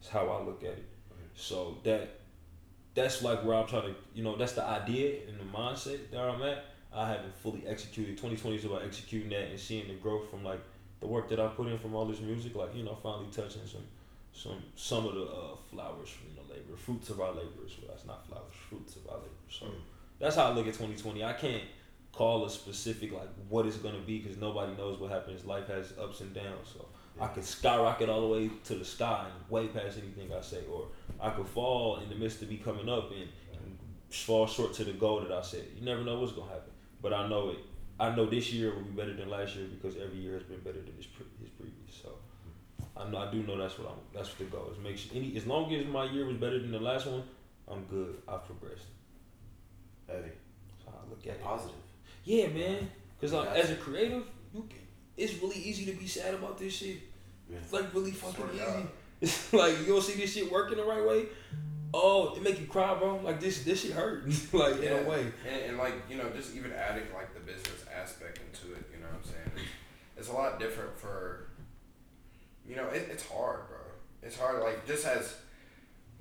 [0.00, 0.86] That's how I look at it.
[1.36, 2.19] So that
[2.94, 6.20] that's like where I'm trying to, you know, that's the idea and the mindset that
[6.20, 6.64] I'm at.
[6.92, 8.16] I haven't fully executed.
[8.16, 10.60] 2020 is about executing that and seeing the growth from like
[10.98, 12.56] the work that I put in from all this music.
[12.56, 13.84] Like you know, finally touching some
[14.32, 17.76] some some of the uh, flowers from the labor, fruits of our labors.
[17.78, 19.30] Well, that's not flowers, fruits of our labor.
[19.48, 19.66] So
[20.18, 21.22] that's how I look at 2020.
[21.22, 21.62] I can't
[22.12, 25.44] call a specific like what it's gonna be because nobody knows what happens.
[25.44, 26.74] Life has ups and downs.
[26.74, 26.86] So
[27.20, 30.62] I could skyrocket all the way to the sky and way past anything I say,
[30.70, 30.88] or
[31.20, 33.78] I could fall in the midst of me coming up and, and
[34.10, 35.64] fall short to the goal that I set.
[35.76, 37.58] You never know what's gonna happen, but I know it.
[37.98, 40.60] I know this year will be better than last year because every year has been
[40.60, 42.02] better than his, pre- his previous.
[42.02, 42.14] So
[42.96, 43.98] I know I do know that's what I'm.
[44.14, 44.78] That's what the goal is.
[44.82, 47.22] Make sure any as long as my year was better than the last one,
[47.68, 48.16] I'm good.
[48.26, 48.86] I've progressed.
[50.08, 50.30] Heavy.
[50.82, 51.42] So I look at it.
[51.42, 51.76] Positive.
[52.24, 52.90] Yeah, man.
[53.18, 54.78] Because like, as a creative, you can,
[55.16, 56.96] it's really easy to be sad about this shit.
[57.50, 57.58] Yeah.
[57.58, 58.86] It's like really fucking easy.
[59.20, 59.28] God.
[59.28, 61.26] It's like you don't see this shit working the right way.
[61.92, 63.16] Oh, it make you cry, bro.
[63.22, 64.24] Like this, this shit hurt.
[64.52, 65.26] like in a way.
[65.48, 69.00] And, and like you know, just even adding like the business aspect into it, you
[69.00, 69.66] know what I'm saying?
[70.16, 71.48] It's, it's a lot different for.
[72.66, 73.78] You know, it, it's hard, bro.
[74.22, 74.62] It's hard.
[74.62, 75.34] Like just as,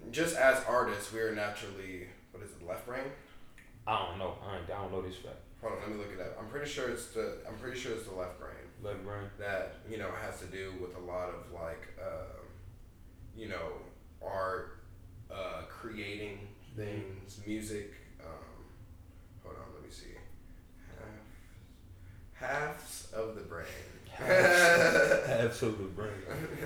[0.09, 3.03] just as artists, we are naturally what is it, left brain?
[3.87, 4.35] I don't know.
[4.45, 5.41] I, I don't know this fact.
[5.61, 6.37] Hold on, let me look it up.
[6.39, 7.37] I'm pretty sure it's the.
[7.47, 9.29] I'm pretty sure it's the left brain Left brain.
[9.37, 12.45] that you know has to do with a lot of like, um,
[13.39, 13.71] you know,
[14.21, 14.79] art,
[15.31, 16.39] uh, creating
[16.75, 17.93] things, music.
[18.19, 18.27] Um,
[19.43, 20.09] hold on, let me see.
[22.33, 23.65] Half, halves of the brain.
[24.11, 26.11] Half of the brain.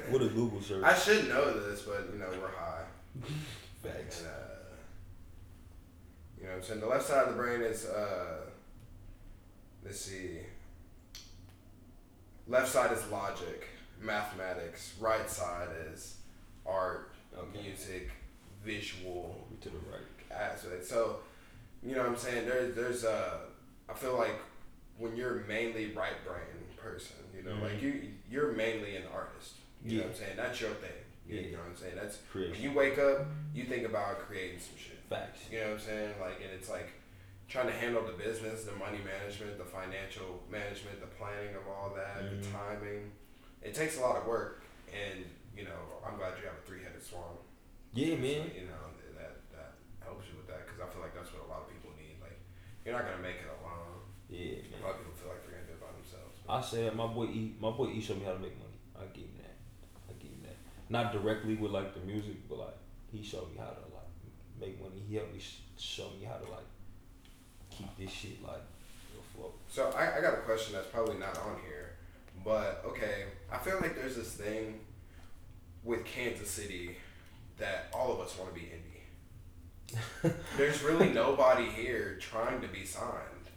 [0.10, 0.84] What a Google search.
[0.84, 2.86] I should know this, but you know we're high.
[3.84, 4.22] Facts.
[4.22, 4.32] And, uh,
[6.40, 6.80] you know what I'm saying?
[6.80, 8.38] The left side of the brain is, uh,
[9.86, 10.40] let's see.
[12.48, 13.68] Left side is logic,
[14.02, 14.96] mathematics.
[15.00, 16.16] Right side is
[16.66, 17.62] art, Okay.
[17.64, 18.10] music,
[18.64, 20.02] visual to the right.
[20.32, 20.86] aspect.
[20.86, 21.20] So,
[21.82, 22.46] you know what I'm saying?
[22.48, 23.40] There's, there's, a
[23.90, 24.36] I feel like
[24.98, 26.40] when you're mainly right brain
[26.78, 27.82] person, you know, like Mhm.
[27.82, 29.56] you, you're mainly an artist.
[29.86, 30.38] You know what I'm saying?
[30.38, 30.92] That's your thing.
[31.28, 31.52] You, Yeah.
[31.52, 31.96] know what I'm saying?
[31.96, 32.52] That's Creation.
[32.54, 35.00] when you wake up, you think about creating some shit.
[35.10, 35.42] Facts.
[35.52, 36.14] You know what I'm saying?
[36.20, 36.90] Like, and it's like
[37.50, 41.94] trying to handle the business, the money management, the financial management, the planning of all
[41.96, 42.52] that, the Mhm.
[42.52, 43.12] timing.
[43.62, 44.62] It takes a lot of work,
[44.94, 47.38] and you know, I'm glad you have a three-headed swan.
[47.94, 48.50] Yeah, man.
[48.54, 51.50] You know that that helps you with that because I feel like that's what a
[51.50, 52.18] lot of people need.
[52.18, 52.42] Like,
[52.86, 54.02] you're not gonna make it alone.
[54.30, 54.82] Yeah, man.
[54.82, 56.36] A lot of people feel like they're gonna do it by themselves.
[56.50, 58.82] I said my boy E, my boy E showed me how to make money.
[58.98, 59.58] I give him that.
[60.10, 60.58] I give him that.
[60.90, 62.78] Not directly with like the music, but like
[63.14, 64.10] he showed me how to like
[64.58, 65.06] make money.
[65.06, 66.66] He helped me sh- show me how to like
[67.70, 68.66] keep this shit like
[69.14, 69.54] afloat.
[69.70, 71.94] So I, I got a question that's probably not on here,
[72.44, 74.80] but okay, I feel like there's this thing
[75.84, 76.96] with Kansas City
[77.58, 80.34] that all of us want to be indie.
[80.58, 83.50] there's really nobody here trying to be signed,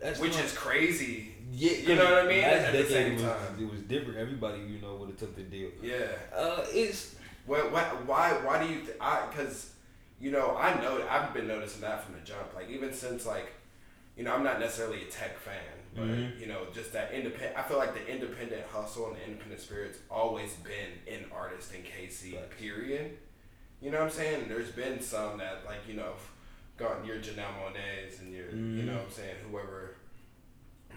[0.00, 1.34] That's which not- is crazy.
[1.52, 2.42] yeah, you know what I mean?
[2.42, 3.56] Last At the same was, time.
[3.58, 4.18] it was different.
[4.18, 5.70] Everybody you know would have took the deal.
[5.82, 6.06] Yeah.
[6.36, 7.14] Uh, it's
[7.46, 9.70] What, what, why, why do you, th- I, cause,
[10.20, 12.54] you know, I know, I've been noticing that from the jump.
[12.54, 13.52] Like, even since, like,
[14.16, 15.54] you know, I'm not necessarily a tech fan,
[15.94, 16.40] but, Mhm.
[16.40, 19.98] you know, just that independent, I feel like the independent hustle and the independent spirit's
[20.10, 22.56] always been in artist in KC, Facts.
[22.58, 23.18] period.
[23.80, 24.48] You know what I'm saying?
[24.48, 26.14] There's been some that, like, you know,
[26.76, 28.84] gone your Janelle Monáe's and your, you Mhm.
[28.86, 29.96] know what I'm saying, whoever.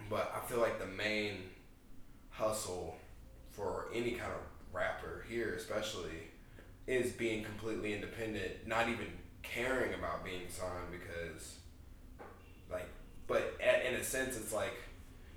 [0.10, 1.50] But I feel like the main
[2.30, 3.00] hustle
[3.52, 4.42] for any kind of
[4.74, 6.32] rapper here, especially,
[6.88, 11.58] is being completely independent, not even caring about being signed because,
[12.70, 12.88] like,
[13.86, 14.74] in a sense, it's like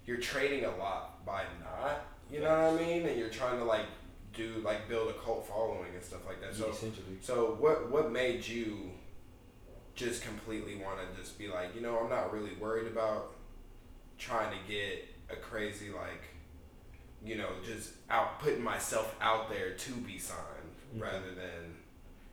[0.07, 3.07] you're trading a lot by not, you know what I mean?
[3.07, 3.87] And you're trying to like
[4.33, 6.55] do like build a cult following and stuff like that.
[6.55, 7.19] So, essentially.
[7.21, 8.91] so what what made you
[9.95, 13.33] just completely want to just be like, you know, I'm not really worried about
[14.17, 16.23] trying to get a crazy like,
[17.25, 20.39] you know, just out putting myself out there to be signed
[20.97, 21.03] Mhm.
[21.03, 21.77] rather than,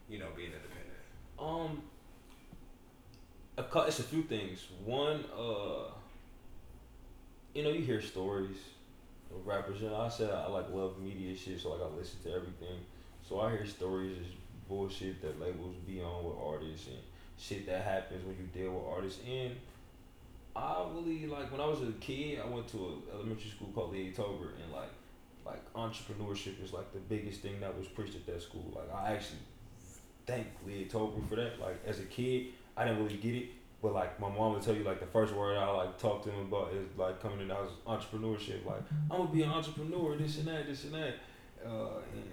[0.07, 0.99] you know, being independent.
[1.39, 1.83] Um,
[3.57, 4.67] a it's a few things.
[4.83, 5.91] One, uh,
[7.55, 8.57] you know, you hear stories
[9.33, 9.81] of rappers.
[9.81, 12.79] You know, I said I like love media shit, so like I listen to everything.
[13.27, 16.97] So I hear stories of bullshit that labels be on with artists and
[17.39, 19.21] shit that happens when you deal with artists.
[19.27, 19.55] And
[20.55, 23.93] I really like when I was a kid, I went to an elementary school called
[23.93, 24.91] Lee Tolbert, and like
[25.45, 28.73] like entrepreneurship is like the biggest thing that was preached at that school.
[28.75, 29.39] Like I actually
[30.25, 31.59] thank Lee Tolbert for that.
[31.59, 33.49] Like as a kid, I didn't really get it,
[33.85, 36.31] but like my mom would tell you like the first word I like talk to
[36.31, 38.65] him about is like coming in the house entrepreneurship.
[38.65, 41.13] Like I'm gonna be an entrepreneur, this and that, this and that.
[41.63, 42.23] Uh, and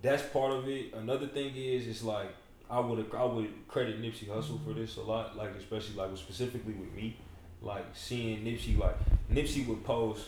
[0.00, 0.94] that's part of it.
[0.94, 2.32] Another thing is it's like
[2.70, 5.36] I would I would credit Nipsey Hussle for this a lot.
[5.36, 7.16] Like especially like specifically with me,
[7.62, 8.94] like seeing Nipsey like
[9.28, 10.26] Nipsey would post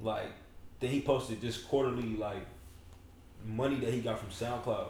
[0.00, 0.32] like
[0.80, 2.44] then he posted this quarterly like
[3.46, 4.88] money that he got from SoundCloud.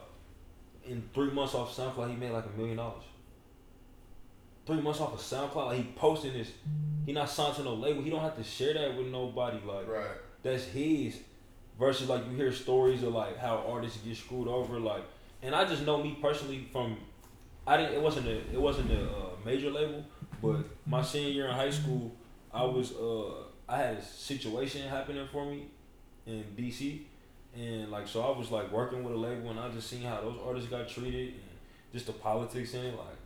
[0.87, 3.05] In three months off SoundCloud, he made like a million dollars.
[4.71, 6.53] Three months off of SoundCloud, like he posting this.
[7.05, 8.05] He not signed to no label.
[8.05, 9.59] He don't have to share that with nobody.
[9.67, 10.07] Like Right.
[10.45, 11.19] that's his.
[11.77, 14.79] Versus like you hear stories of like how artists get screwed over.
[14.79, 15.03] Like,
[15.43, 16.99] and I just know me personally from.
[17.67, 17.95] I didn't.
[17.95, 18.37] It wasn't a.
[18.53, 20.05] It wasn't a uh, major label,
[20.41, 22.15] but my senior year in high school,
[22.55, 22.93] I was.
[22.93, 25.65] Uh, I had a situation happening for me
[26.27, 27.01] in DC,
[27.57, 30.21] and like so I was like working with a label, and I just seen how
[30.21, 31.59] those artists got treated, and
[31.93, 32.95] just the politics in it.
[32.97, 33.17] Like,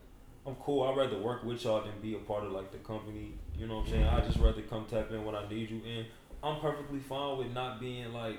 [0.47, 0.83] I'm cool.
[0.83, 3.33] I'd rather work with y'all than be a part of like the company.
[3.57, 4.05] You know what I'm saying?
[4.05, 6.07] I just rather come tap in when I need you, and
[6.43, 8.37] I'm perfectly fine with not being like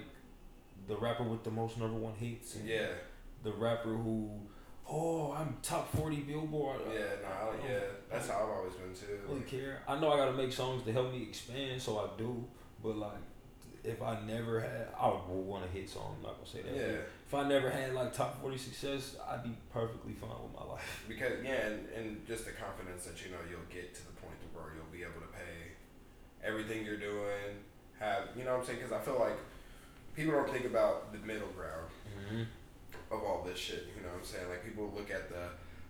[0.88, 2.56] the rapper with the most number one hits.
[2.56, 2.88] And Yeah.
[3.44, 4.30] The rapper who,
[4.88, 6.82] oh, I'm top forty Billboard.
[6.92, 7.00] Yeah.
[7.24, 7.28] No.
[7.28, 7.80] I don't, yeah.
[8.12, 9.20] That's how I've always been too.
[9.26, 9.82] I don't care.
[9.88, 12.46] I know I gotta make songs to help me expand, so I do.
[12.84, 13.18] But like,
[13.84, 16.16] if I never had, I would want a hit song.
[16.18, 16.76] I'm not gonna say that.
[16.76, 16.98] Yeah.
[17.28, 21.04] If I never had like top forty success, I'd be perfectly fine with my life.
[21.08, 24.36] Because yeah, and, and just the confidence that you know you'll get to the point
[24.42, 25.74] to where you'll be able to pay
[26.44, 27.58] everything you're doing.
[28.00, 28.80] Have you know what I'm saying?
[28.80, 29.38] Because I feel like
[30.16, 32.44] people don't think about the middle ground Mm-hmm.
[33.14, 33.88] of all this shit.
[33.96, 34.48] You know what I'm saying?
[34.50, 35.50] Like people look at the,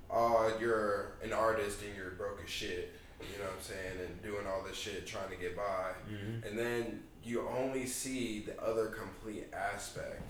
[0.10, 2.94] oh, you're an artist and you're broke as shit.
[3.22, 4.08] You know what I'm saying?
[4.08, 6.48] And doing all this shit trying to get by, Mm-hmm.
[6.48, 10.22] and then you only see the other complete aspect.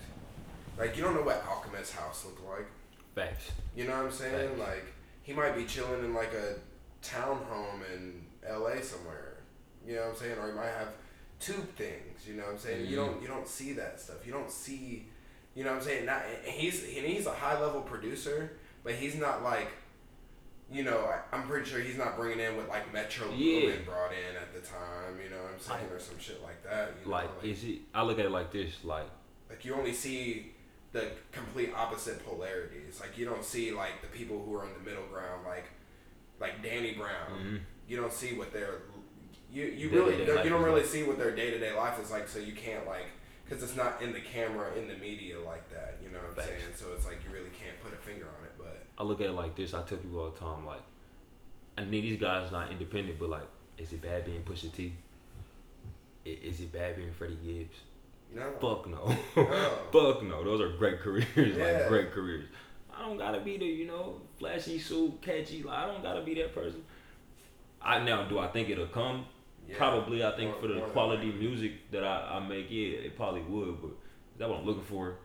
[0.78, 2.66] Like you don't know what Alchemist's house looked like.
[3.14, 3.50] Facts.
[3.74, 4.48] You know what I'm saying?
[4.56, 4.60] Facts.
[4.60, 4.84] Like
[5.22, 6.54] he might be chilling in like a
[7.04, 8.82] townhome in L.A.
[8.82, 9.38] somewhere.
[9.86, 10.38] You know what I'm saying?
[10.38, 10.88] Or he might have
[11.40, 12.26] tube things.
[12.26, 12.86] You know what I'm saying?
[12.86, 13.06] You Mhm.
[13.06, 14.26] don't you don't see that stuff.
[14.26, 15.06] You don't see.
[15.54, 16.04] You know what I'm saying?
[16.06, 18.52] Not he's and he's a high level producer,
[18.84, 19.68] but he's not like.
[20.68, 23.60] You know, I, I'm pretty sure he's not bringing in what like Metro Yeah.
[23.60, 25.16] Boomin brought in at the time.
[25.22, 26.90] You know what I'm saying, or some shit like that.
[26.98, 27.12] You know?
[27.16, 27.82] Like, is he?
[27.94, 28.82] I look at it like this.
[28.82, 29.06] Like,
[29.48, 30.55] like you only see
[30.96, 33.00] the complete opposite polarities.
[33.00, 35.66] Like you don't see like the people who are in the middle ground, like
[36.40, 37.30] like Danny Brown.
[37.38, 37.60] Mhm.
[37.88, 38.82] You don't see what their
[39.52, 40.90] you you Day-to-day really you don't really like.
[40.90, 42.26] see what their day to day life is like.
[42.28, 43.06] So you can't like
[43.44, 45.98] because it's not in the camera in the media like that.
[46.02, 46.48] You know what I'm Facts.
[46.48, 46.74] saying?
[46.74, 48.52] So it's like you really can't put a finger on it.
[48.58, 49.72] But I look at it like this.
[49.74, 50.82] I tell people all the time, like,
[51.78, 53.46] I mean, these guys not independent, but like,
[53.78, 54.92] is it bad being Pusha T?
[56.24, 57.76] Is it bad being Freddie Gibbs?
[58.34, 59.16] Know, Fuck no.
[59.36, 59.44] No.
[59.92, 60.44] Fuck no.
[60.44, 61.26] Those are great careers.
[61.36, 61.64] Yeah.
[61.64, 62.46] Like great careers.
[62.94, 65.62] I don't gotta be the you know flashy suit, catchy.
[65.62, 66.82] Like, I don't gotta be that person.
[67.80, 69.26] I now do I think it'll come?
[69.68, 69.76] Yeah.
[69.76, 70.24] Probably.
[70.24, 73.80] I think More- for the quality music that I, I make, yeah, it probably would.
[73.80, 75.16] But is that what I'm looking for?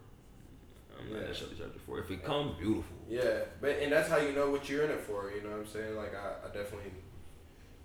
[1.00, 2.00] I'm not necessarily searching for.
[2.00, 2.96] If it comes, beautiful.
[3.10, 5.32] Yeah, but and that's how you know what you're in it for.
[5.36, 5.96] You know what I'm saying?
[5.96, 6.92] Like I, I definitely,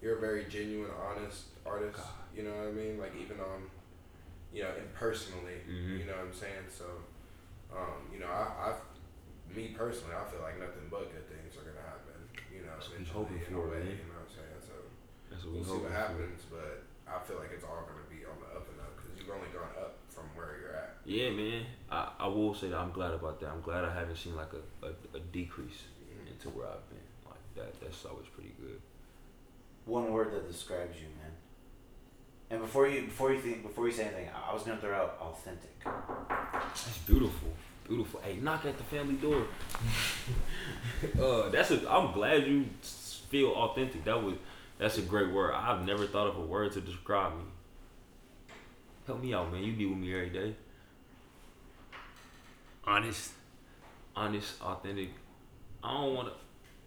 [0.03, 1.97] you're a very genuine, honest artist.
[1.97, 2.07] God.
[2.37, 2.99] You know what I mean?
[2.99, 3.63] Like even on,
[4.53, 5.99] you know, and personally, Mhm.
[6.01, 6.67] you know what I'm saying?
[6.71, 6.87] So,
[7.75, 8.81] um, you know, I, I've,
[9.55, 12.17] me personally, I feel like nothing but good things are gonna happen.
[12.53, 13.87] You know, That's eventually hoping in a for, way, man.
[14.01, 14.61] You know what I'm saying?
[14.65, 14.75] So
[15.31, 15.99] That's what we we'll see hoping what for.
[15.99, 16.73] happens, but
[17.07, 19.49] I feel like it's all gonna be on the up and up because you've only
[19.55, 20.97] gone up from where you're at.
[21.05, 21.67] Yeah, man.
[21.91, 23.51] I, I will say that I'm glad about that.
[23.53, 25.85] I'm glad I haven't seen like a, a, a decrease
[26.27, 27.05] into where I've been.
[27.29, 28.81] Like that that's always pretty good.
[29.85, 31.31] One word that describes you, man.
[32.51, 35.17] And before you before you think before you say anything, I was gonna throw out
[35.21, 35.83] authentic.
[35.85, 37.49] That's beautiful.
[37.87, 38.21] Beautiful.
[38.21, 39.47] Hey, knock at the family door.
[41.21, 42.67] uh that's a I'm glad you
[43.29, 44.05] feel authentic.
[44.05, 44.35] That was
[44.79, 45.55] that's a great word.
[45.55, 47.45] I've never thought of a word to describe me.
[49.07, 49.63] Help me out, man.
[49.63, 50.55] You be with me every day.
[52.85, 53.33] Honest.
[54.15, 55.11] Honest, authentic.
[55.83, 56.33] I don't wanna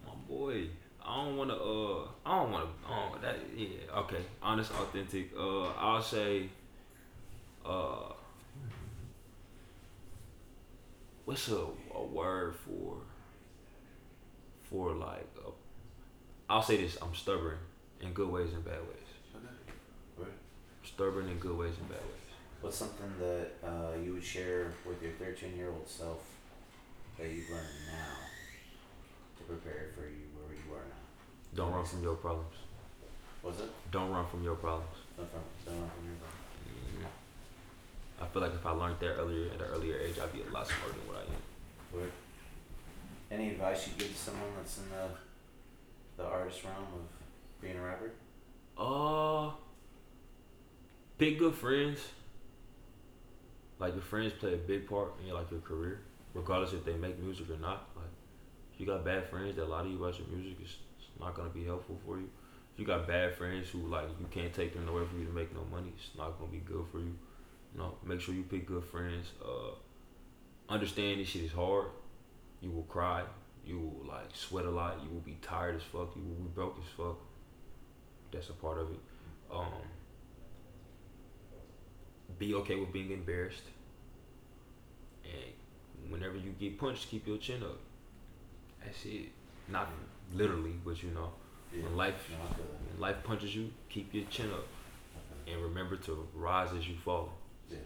[0.06, 0.68] my boy.
[1.10, 3.68] I don't wanna uh I don't wanna oh that yeah,
[3.98, 4.24] okay.
[4.44, 5.32] Honest, authentic.
[5.38, 6.50] Uh I'll say
[7.66, 8.14] uh
[11.26, 12.98] what's a, a word for
[14.70, 15.50] for like i
[16.54, 17.58] I'll say this, I'm stubborn
[18.02, 19.44] in good ways and bad ways.
[20.18, 20.28] Right.
[20.84, 22.30] Stubborn in good ways and bad ways.
[22.62, 26.20] What's something that uh, you would share with your 13 year old self
[27.18, 28.16] that you've learned now
[29.38, 31.06] to prepare for you where you are now?
[31.56, 32.56] Don't run from your problems.
[33.44, 33.70] Was it?
[33.92, 34.96] Don't run from your problems.
[35.18, 36.40] Don't run from your problem.
[38.22, 40.52] I feel like if I learned that earlier at an earlier age, I'd be a
[40.52, 42.00] lot smarter than what I am.
[42.00, 42.12] Word.
[43.32, 45.10] Any advice you give to someone that's in the
[46.22, 48.12] the artist realm of being a rapper?
[48.78, 49.52] Uh,
[51.18, 52.00] pick good friends.
[53.80, 56.02] Like your friends play a big part in your, like your career,
[56.34, 57.88] regardless if they make music or not.
[57.96, 58.12] Like,
[58.74, 60.76] if you got bad friends that lie to you about your music, it's
[61.20, 62.30] not gonna be helpful for you.
[62.74, 65.32] If you got bad friends who like you can't take them nowhere for you to
[65.32, 67.16] make no money, it's not gonna be good for you.
[67.74, 69.28] You know, make sure you pick good friends.
[69.44, 69.76] Uh,
[70.70, 71.88] understand this shit is hard.
[72.62, 73.24] You will cry.
[73.66, 75.00] You will like sweat a lot.
[75.04, 76.16] You will be tired as fuck.
[76.16, 77.18] You will be broke as fuck.
[78.32, 79.00] That's a part of it.
[79.52, 79.66] Um,
[82.38, 83.64] be okay with being embarrassed.
[85.24, 87.80] And whenever you get punched, keep your chin up.
[88.84, 89.30] That's it.
[89.68, 89.90] Not
[90.34, 91.32] literally, but you know,
[91.72, 92.92] when life No, I feel that.
[92.92, 94.66] when life punches you, keep your chin up.
[95.52, 97.34] And remember to rise as you fall.
[97.70, 97.78] Yeah.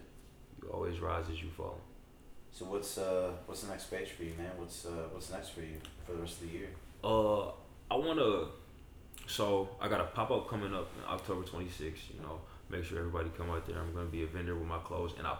[0.62, 1.80] You always rise as you fall.
[2.52, 4.50] So what's uh what's the next page for you, man?
[4.56, 5.76] What's uh what's next for you
[6.06, 6.68] for the rest of the year?
[7.02, 7.46] Uh,
[7.90, 8.46] I wanna.
[9.26, 12.14] So I got a pop up coming up October 26th.
[12.14, 13.78] You know, make sure everybody come out there.
[13.78, 15.36] I'm gonna be a vendor with my clothes, and I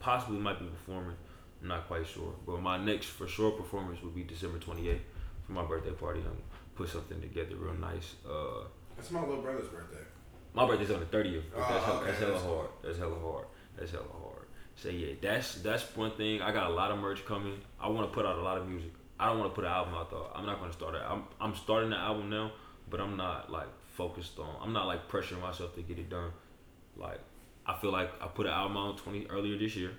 [0.00, 1.16] possibly might be performing.
[1.62, 4.98] I'm not quite sure, but my next for sure performance will be December 28th
[5.50, 6.20] for my birthday party.
[6.24, 6.36] I'm
[6.74, 8.14] put something together real nice.
[8.28, 8.64] Uh,
[8.98, 9.98] It's my little brother's birthday.
[10.54, 11.42] my birthday's on the 30th.
[11.54, 12.68] But that's, Oh, hella, okay, that's hella that's hard.
[12.82, 13.44] That's hella hard.
[13.76, 14.46] That's hella hard.
[14.76, 16.40] So yeah, that's that's one thing.
[16.40, 17.60] I got a lot of merch coming.
[17.80, 18.92] I want to put out a lot of music.
[19.18, 20.30] I don't want to put an album out though.
[20.34, 21.02] I'm not gonna start it.
[21.06, 22.52] I'm I'm starting the album now,
[22.88, 24.54] but I'm not like focused on.
[24.62, 26.30] I'm not like pressuring myself to get it done.
[26.96, 27.20] Like
[27.66, 29.90] I feel like I put an album out 20 earlier this year.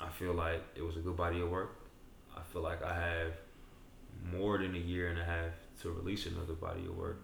[0.00, 1.76] I feel like it was a good body of work.
[2.36, 3.32] I feel like I have
[4.24, 5.52] more than a year and a half
[5.82, 7.20] to release another body of work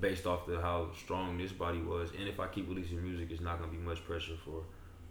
[0.00, 3.40] based off the how strong this body was, and if I keep releasing music, it's
[3.40, 4.62] not gonna be much pressure for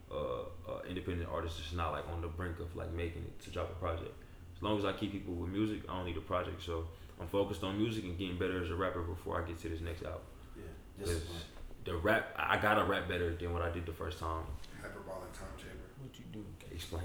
[0.09, 1.59] uh, uh, independent artists.
[1.59, 4.13] It's not like on the brink of like making it to drop a project.
[4.55, 6.63] As long as I keep people with music, I don't need a project.
[6.63, 6.87] So
[7.19, 9.81] I'm focused on music and getting better as a rapper before I get to this
[9.81, 10.21] next album.
[10.55, 10.63] Yeah.
[10.99, 11.41] 'Cause Discipline.
[11.83, 14.45] the rap, I gotta rap better than what I did the first time.
[14.81, 15.83] Hyperbolic time chamber.
[16.01, 16.45] What you do?
[16.71, 17.03] Explain.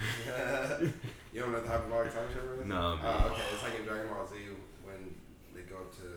[1.32, 2.64] you don't know the hyperbolic time chamber?
[2.64, 3.04] No, man.
[3.04, 3.42] Oh, okay.
[3.52, 4.36] It's like in Dragon Ball Z
[4.84, 5.14] when
[5.54, 6.08] they go up to,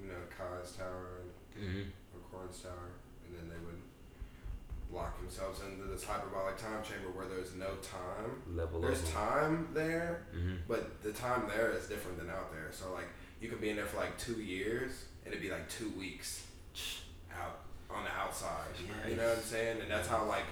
[0.00, 1.20] you know, Kai's tower
[1.52, 1.84] Mm-hmm.
[2.16, 2.96] or Korin's tower,
[3.28, 3.76] and then they would
[4.90, 8.40] lock themselves into this hyperbolic time chamber where there's no time.
[8.56, 9.12] Level There's up.
[9.12, 10.54] time there, Mm-hmm.
[10.66, 12.68] but the time there is different than out there.
[12.72, 13.08] So like
[13.40, 16.46] you could be in there for like two years and it'd be like two weeks
[17.38, 18.72] out on the outside.
[19.06, 19.80] You know what I'm saying?
[19.82, 20.44] And that's how like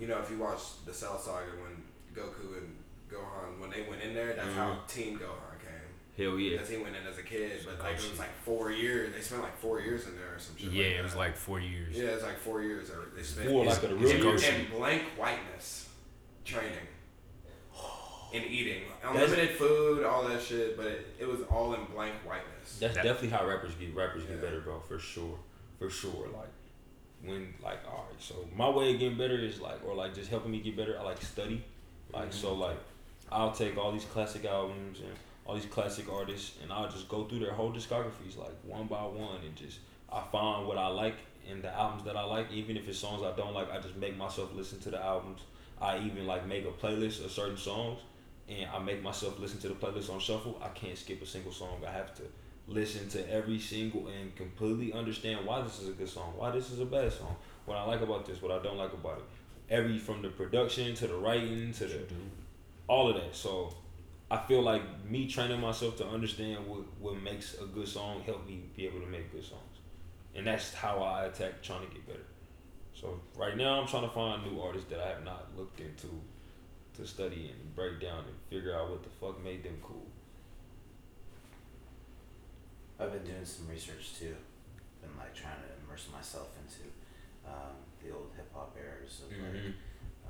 [0.00, 1.77] you know if you watch the Cell Saga when
[2.18, 2.76] Goku and
[3.10, 4.86] Gohan when they went in there, that's how mm-hmm.
[4.88, 6.26] Teen Gohan came.
[6.26, 6.52] Hell yeah.
[6.52, 9.14] Because he went in as a kid, but like it was like four years.
[9.14, 10.72] They spent like four years in there or some shit.
[10.72, 11.18] Yeah, like it was that.
[11.18, 11.96] like four years.
[11.96, 12.90] yeah, it's like four years.
[12.90, 14.44] Or they spent Four, in- like, of the in- real years.
[14.48, 15.88] in blank whiteness
[16.44, 16.72] training
[18.34, 20.76] and eating That's- unlimited food, all that shit.
[20.76, 22.78] But it, it was all in blank whiteness.
[22.80, 24.80] That's That- definitely how rappers get rappers get better, bro.
[24.80, 25.38] For sure,
[25.78, 26.28] for sure.
[26.32, 26.50] Like
[27.24, 28.20] when, like, all right.
[28.20, 30.98] So my way of getting better is like, or like just helping me get better.
[30.98, 31.64] I like study.
[32.12, 32.78] Like so, like
[33.30, 35.12] I'll take all these classic albums and
[35.46, 39.02] all these classic artists, and I'll just go through their whole discographies like one by
[39.02, 39.78] one, and just
[40.10, 41.16] I find what I like
[41.50, 42.50] in the albums that I like.
[42.52, 45.40] Even if it's songs I don't like, I just make myself listen to the albums.
[45.80, 48.00] I even like make a playlist of certain songs,
[48.48, 50.60] and I make myself listen to the playlist on shuffle.
[50.62, 51.82] I can't skip a single song.
[51.86, 52.22] I have to
[52.66, 56.70] listen to every single and completely understand why this is a good song, why this
[56.70, 57.34] is a bad song,
[57.64, 59.24] what I like about this, what I don't like about it.
[59.70, 62.04] Every from the production to the writing to the
[62.88, 63.36] all of that.
[63.36, 63.74] So
[64.30, 68.46] I feel like me training myself to understand what, what makes a good song help
[68.46, 69.62] me be able to make good songs.
[70.34, 72.26] And that's how I attack trying to get better.
[72.94, 76.08] So right now I'm trying to find new artists that I have not looked into
[76.96, 80.06] to study and break down and figure out what the fuck made them cool.
[82.98, 84.34] I've been doing some research too.
[85.00, 86.90] Been like trying to immerse myself into
[87.46, 89.54] um, the old hip hop eras of Mm-hmm.
[89.54, 89.74] like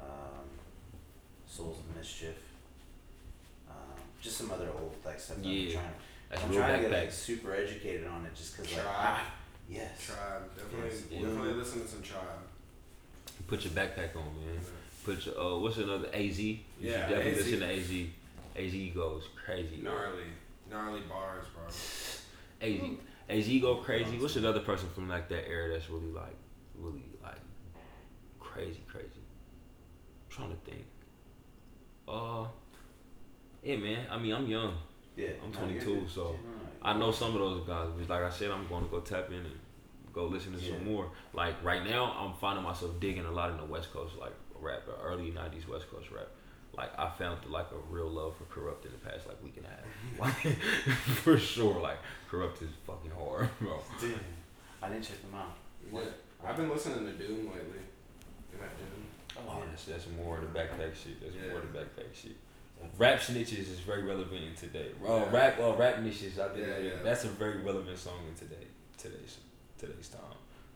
[0.03, 0.45] um,
[1.47, 2.37] Souls of Mischief.
[3.69, 3.75] Um,
[4.21, 5.39] just some other old like stuff.
[5.43, 5.85] that I'm trying.
[6.45, 7.13] I'm real trying to get like backpack.
[7.13, 8.95] super educated on it just because like Tribe.
[8.99, 9.25] ah,
[9.69, 10.07] yes.
[10.07, 11.01] Tribe, definitely, Yes.
[11.23, 11.57] definitely Yeah.
[11.57, 12.23] listen to some Tribe.
[13.47, 14.61] Put your backpack on, man.
[15.05, 16.39] Put your uh, what's another AZ?
[16.39, 17.37] You Yeah, should definitely AZ.
[17.47, 18.07] listen to AZ.
[18.75, 19.77] AZ goes crazy.
[19.83, 20.25] Gnarly,
[20.71, 21.65] gnarly bars, bro.
[22.61, 22.81] AZ,
[23.31, 24.19] AZ go crazy.
[24.19, 26.37] What's another person from like that era that's really like,
[26.79, 27.41] really like,
[28.41, 29.09] crazy, crazy?
[29.17, 30.85] I'm trying to think.
[32.07, 32.47] Uh,
[33.63, 34.07] yeah, man.
[34.11, 34.75] I mean, I'm young.
[35.17, 35.31] Yeah.
[35.45, 36.11] I'm 22, good.
[36.11, 37.89] so Yeah, I know some of those guys.
[37.97, 39.59] But like I said, I'm going to go tap in and
[40.13, 41.11] go listen to some more.
[41.33, 44.83] Like right now, I'm finding myself digging a lot in the West Coast, like rap,
[45.03, 46.29] early '90s West Coast rap.
[46.77, 49.67] Like I found like a real love for Kurupt in the past like week and
[49.67, 49.79] a half.
[50.19, 50.57] Like
[51.23, 51.99] for sure, like
[52.31, 53.81] Kurupt is fucking hard, bro.
[54.01, 54.15] Damn.
[54.81, 55.57] I didn't check them out.
[55.91, 56.21] What?
[56.45, 57.83] I've been listening to Doom lately.
[58.53, 59.47] You like Doom?
[59.49, 61.21] Oh, that's, that's more of the backpack shit.
[61.21, 62.37] That's more of the backpack shit.
[62.97, 64.91] Rap snitches is very relevant in today.
[65.05, 65.31] Uh, Yeah.
[65.37, 66.39] Rap, uh, rap niches.
[66.39, 67.03] I think Yeah, that- yeah.
[67.03, 68.67] that's a very relevant song in today,
[68.97, 69.39] today's,
[69.77, 70.21] today's time.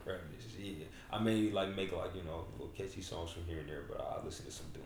[0.04, 0.52] Rap niches.
[0.58, 3.82] Yeah, I may like make like you know little catchy songs from here and there,
[3.88, 4.82] but I listen to some Doom.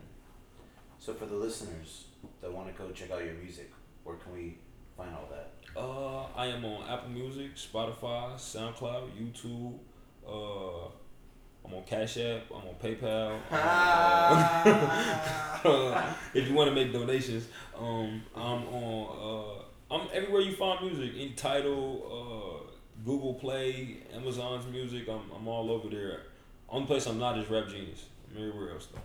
[0.98, 2.04] So for the listeners
[2.42, 3.70] that want to go check out your music,
[4.04, 4.58] where can we
[4.94, 5.52] find all that?
[5.74, 9.78] Uh, I am on Apple Music, Spotify, SoundCloud, YouTube.
[10.26, 10.86] Uh,
[11.64, 12.42] I'm on Cash App.
[12.50, 13.40] I'm on PayPal.
[15.64, 19.58] Uh, if you want to make donations, um, I'm on.
[19.90, 21.16] Uh, I'm everywhere you find music.
[21.16, 22.72] In Tidal, uh,
[23.04, 25.08] Google Play, Amazon's Music.
[25.08, 26.22] I'm, I'm all over there.
[26.68, 28.06] Only place I'm not is Rap Genius.
[28.30, 29.00] I'm everywhere else though.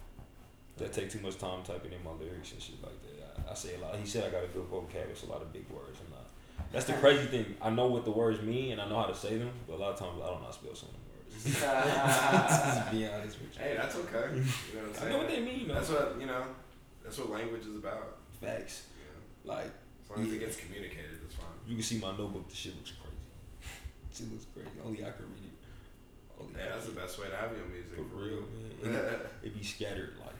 [0.78, 3.48] That take too much time typing in my lyrics and shit like that.
[3.48, 3.96] I, I say a lot.
[3.96, 5.10] He said I got a good vocab.
[5.10, 5.98] It's a lot of big words.
[6.06, 6.28] I'm not.
[6.72, 7.56] That's the crazy thing.
[7.62, 9.80] I know what the words mean and I know how to say them, but a
[9.80, 11.01] lot of times I don't know how to spell some of them words.
[11.44, 13.60] Just be honest with you.
[13.62, 14.36] Hey, that's okay.
[14.36, 14.42] You
[14.80, 15.12] know what I'm I saying?
[15.12, 15.76] know what they mean, man.
[15.78, 16.44] That's what you know.
[17.04, 18.18] That's what language is about.
[18.42, 18.84] Facts.
[18.98, 19.56] You know?
[19.56, 19.66] Like
[20.04, 20.36] As long as Yeah.
[20.36, 21.46] it gets communicated, it's fine.
[21.68, 22.48] you can see my notebook.
[22.50, 23.08] The shit looks crazy.
[24.14, 24.70] Shit looks crazy.
[24.86, 25.58] Only I can read it.
[26.40, 27.96] Only Yeah, that's the best way to have your music.
[27.96, 28.68] For real, man.
[29.44, 30.36] It, it be scattered like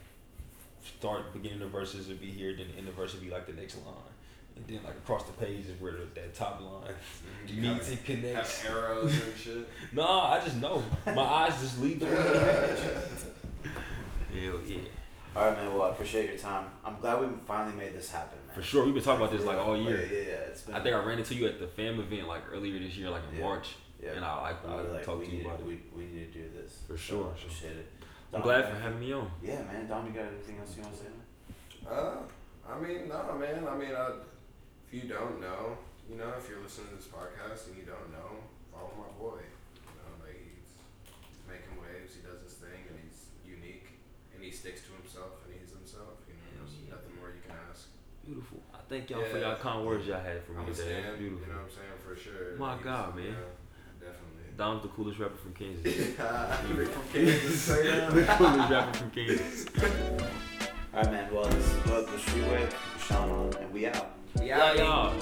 [0.98, 3.30] start beginning the verses would be here, then the end of the verse would be
[3.30, 3.94] like the next line,
[4.56, 6.92] and then like across the page is where the, that top line
[7.46, 8.62] You meets have, and connects.
[8.62, 9.68] have arrows and shit.
[9.92, 10.82] No, I just know.
[11.06, 12.12] My eyes just lead the way.
[14.34, 14.78] Hell yeah.
[15.34, 15.72] All right, man.
[15.72, 16.66] Well, I appreciate your time.
[16.84, 18.54] I'm glad we finally made this happen, man.
[18.56, 18.84] For sure.
[18.84, 19.96] We've been talking about this like all year.
[20.00, 20.34] yeah, yeah.
[20.50, 20.74] It's been.
[20.74, 23.22] I think I ran into you at the fam event like earlier this year, like
[23.30, 23.44] in Yeah.
[23.44, 23.68] March.
[24.02, 24.10] Yeah.
[24.16, 25.66] And I like I I like, talked to you need, about it.
[25.66, 26.78] we, we need to do this.
[26.86, 27.26] For So, sure.
[27.28, 27.88] I appreciate it.
[28.34, 29.30] I'm glad you for having me on.
[29.42, 29.86] Yeah, man.
[29.86, 31.98] Dom, you got anything else you want to say, man?
[31.98, 32.16] Uh,
[32.68, 33.66] I mean, no, man.
[33.68, 34.10] I mean, uh,
[34.92, 35.78] if you don't know,
[36.10, 39.40] you know, if you're listening to this podcast and you don't know, follow my boy.
[39.40, 40.68] You know, like he's,
[41.08, 42.12] he's making waves.
[42.12, 43.96] He does his thing, and he's unique,
[44.36, 46.20] and he sticks to himself, and he's himself.
[46.28, 46.92] You know, there's Yeah.
[47.00, 47.88] nothing more you can ask.
[48.26, 48.60] Beautiful.
[48.76, 49.56] I thank y'all for Yeah.
[49.56, 51.00] y'all kind words y'all had for me I'm a today.
[51.00, 51.16] stand.
[51.18, 51.46] Beautiful.
[51.48, 52.56] You know what I'm saying for sure.
[52.60, 53.32] My He's, God, you man.
[53.32, 53.48] know,
[53.96, 54.52] definitely.
[54.60, 55.88] Dom's the coolest rapper from Kansas.
[56.92, 59.66] From Kansas, the coolest rapper from Kansas.
[60.92, 61.32] All right, man.
[61.32, 62.68] Well, this is the Streetway,
[63.00, 64.10] Sean on, and we out
[64.40, 64.76] y'all.
[64.76, 65.12] y'all.